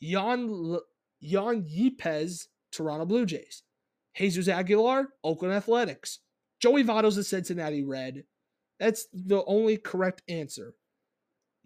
Jan, 0.00 0.78
Jan 1.22 1.62
Yepez, 1.62 2.46
Toronto 2.72 3.04
Blue 3.04 3.26
Jays. 3.26 3.62
Jesus 4.14 4.48
Aguilar, 4.48 5.08
Oakland 5.24 5.54
Athletics. 5.54 6.20
Joey 6.60 6.84
Votto's 6.84 7.16
a 7.16 7.24
Cincinnati 7.24 7.82
Red. 7.82 8.24
That's 8.78 9.06
the 9.12 9.44
only 9.44 9.76
correct 9.76 10.22
answer. 10.28 10.74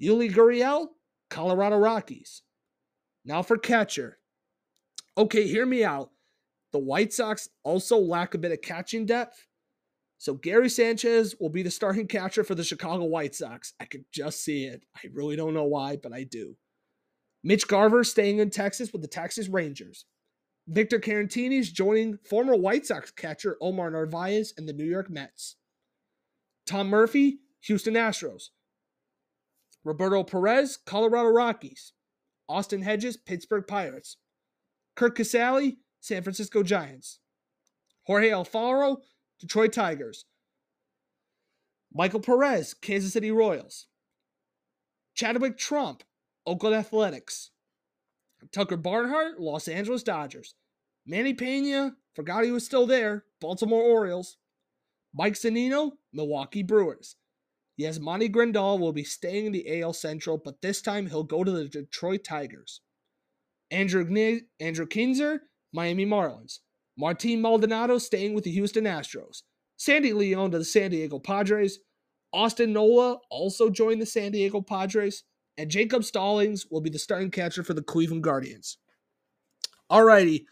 Yuli 0.00 0.32
Gurriel, 0.32 0.88
Colorado 1.30 1.76
Rockies. 1.76 2.42
Now 3.24 3.42
for 3.42 3.58
catcher. 3.58 4.18
Okay, 5.18 5.46
hear 5.46 5.66
me 5.66 5.84
out. 5.84 6.10
The 6.72 6.78
White 6.78 7.12
Sox 7.12 7.48
also 7.64 7.96
lack 7.96 8.34
a 8.34 8.38
bit 8.38 8.52
of 8.52 8.60
catching 8.60 9.06
depth. 9.06 9.46
So 10.18 10.34
Gary 10.34 10.68
Sanchez 10.68 11.34
will 11.38 11.50
be 11.50 11.62
the 11.62 11.70
starting 11.70 12.06
catcher 12.06 12.44
for 12.44 12.54
the 12.54 12.64
Chicago 12.64 13.04
White 13.04 13.34
Sox. 13.34 13.74
I 13.80 13.84
could 13.84 14.04
just 14.12 14.42
see 14.42 14.64
it. 14.64 14.82
I 14.96 15.08
really 15.12 15.36
don't 15.36 15.54
know 15.54 15.64
why, 15.64 15.96
but 15.96 16.12
I 16.12 16.24
do. 16.24 16.56
Mitch 17.42 17.68
Garver 17.68 18.02
staying 18.02 18.38
in 18.38 18.50
Texas 18.50 18.92
with 18.92 19.02
the 19.02 19.08
Texas 19.08 19.48
Rangers. 19.48 20.04
Victor 20.68 20.98
Caratini 20.98 21.60
is 21.60 21.70
joining 21.70 22.18
former 22.28 22.56
White 22.56 22.86
Sox 22.86 23.12
catcher 23.12 23.56
Omar 23.60 23.90
Narvaez 23.90 24.52
and 24.56 24.68
the 24.68 24.72
New 24.72 24.84
York 24.84 25.08
Mets. 25.08 25.56
Tom 26.66 26.88
Murphy, 26.88 27.38
Houston 27.60 27.94
Astros. 27.94 28.48
Roberto 29.84 30.24
Perez, 30.24 30.76
Colorado 30.84 31.28
Rockies. 31.28 31.92
Austin 32.48 32.82
Hedges, 32.82 33.16
Pittsburgh 33.16 33.64
Pirates. 33.66 34.16
Curt 34.96 35.16
Casali, 35.16 35.76
San 36.00 36.22
Francisco 36.24 36.64
Giants. 36.64 37.20
Jorge 38.04 38.30
Alfaro, 38.30 38.96
Detroit 39.38 39.72
Tigers. 39.72 40.24
Michael 41.92 42.20
Perez, 42.20 42.74
Kansas 42.74 43.12
City 43.12 43.30
Royals. 43.30 43.86
Chadwick 45.14 45.56
Tromp, 45.56 46.02
Oakland 46.44 46.74
Athletics. 46.74 47.50
Tucker 48.52 48.76
Barnhart, 48.76 49.40
Los 49.40 49.68
Angeles 49.68 50.02
Dodgers. 50.02 50.54
Manny 51.06 51.34
Pena, 51.34 51.96
forgot 52.14 52.44
he 52.44 52.50
was 52.50 52.64
still 52.64 52.86
there, 52.86 53.24
Baltimore 53.40 53.82
Orioles. 53.82 54.38
Mike 55.14 55.34
Zunino, 55.34 55.92
Milwaukee 56.12 56.62
Brewers. 56.62 57.16
Yes, 57.76 57.98
Yasmani 57.98 58.30
Grandal 58.32 58.78
will 58.78 58.92
be 58.92 59.04
staying 59.04 59.46
in 59.46 59.52
the 59.52 59.82
AL 59.82 59.92
Central, 59.92 60.38
but 60.38 60.62
this 60.62 60.80
time 60.80 61.06
he'll 61.06 61.24
go 61.24 61.44
to 61.44 61.50
the 61.50 61.68
Detroit 61.68 62.24
Tigers. 62.24 62.80
Andrew, 63.70 64.04
Gna- 64.04 64.42
Andrew 64.60 64.86
Knizner, 64.86 65.40
Miami 65.72 66.06
Marlins. 66.06 66.60
Martin 66.98 67.42
Maldonado 67.42 67.98
staying 67.98 68.34
with 68.34 68.44
the 68.44 68.50
Houston 68.52 68.84
Astros. 68.84 69.42
Sandy 69.76 70.12
Leon 70.12 70.52
to 70.52 70.58
the 70.58 70.64
San 70.64 70.90
Diego 70.90 71.18
Padres. 71.18 71.80
Austin 72.32 72.72
Nola 72.72 73.18
also 73.30 73.68
joined 73.68 74.00
the 74.00 74.06
San 74.06 74.32
Diego 74.32 74.62
Padres. 74.62 75.24
And 75.58 75.70
Jacob 75.70 76.04
Stallings 76.04 76.66
will 76.70 76.80
be 76.80 76.90
the 76.90 76.98
starting 76.98 77.30
catcher 77.30 77.62
for 77.62 77.74
the 77.74 77.82
Cleveland 77.82 78.22
Guardians. 78.22 78.78
Alrighty. 79.90 80.44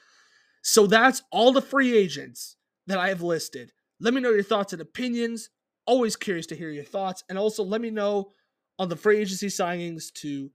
So 0.62 0.86
that's 0.86 1.22
all 1.30 1.52
the 1.52 1.60
free 1.60 1.96
agents 1.96 2.56
that 2.86 2.98
I 2.98 3.08
have 3.08 3.22
listed. 3.22 3.72
Let 4.00 4.14
me 4.14 4.20
know 4.20 4.30
your 4.30 4.42
thoughts 4.42 4.72
and 4.72 4.80
opinions. 4.80 5.50
Always 5.86 6.16
curious 6.16 6.46
to 6.46 6.56
hear 6.56 6.70
your 6.70 6.84
thoughts. 6.84 7.22
And 7.28 7.38
also 7.38 7.62
let 7.62 7.80
me 7.80 7.90
know 7.90 8.32
on 8.78 8.88
the 8.88 8.96
free 8.96 9.18
agency 9.18 9.48
signings 9.48 10.12
to 10.14 10.50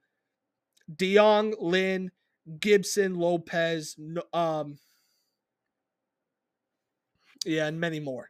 DeYoung, 0.95 1.53
Lynn, 1.59 2.11
Gibson, 2.59 3.15
Lopez, 3.15 3.95
um, 4.33 4.77
yeah, 7.45 7.67
and 7.67 7.79
many 7.79 7.99
more. 7.99 8.29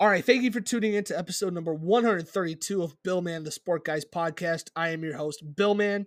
All 0.00 0.08
right, 0.08 0.24
thank 0.24 0.42
you 0.42 0.50
for 0.50 0.60
tuning 0.60 0.94
in 0.94 1.04
to 1.04 1.16
episode 1.16 1.52
number 1.52 1.72
132 1.72 2.82
of 2.82 3.00
Bill 3.04 3.22
Man, 3.22 3.44
the 3.44 3.52
Sport 3.52 3.84
Guys 3.84 4.04
podcast. 4.04 4.70
I 4.74 4.88
am 4.88 5.04
your 5.04 5.16
host, 5.16 5.54
Bill 5.54 5.74
Man. 5.74 6.06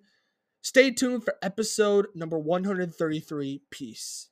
Stay 0.62 0.91
tuned 0.91 1.23
for 1.23 1.36
episode 1.41 2.08
number 2.13 2.38
133. 2.38 3.62
Peace. 3.71 4.28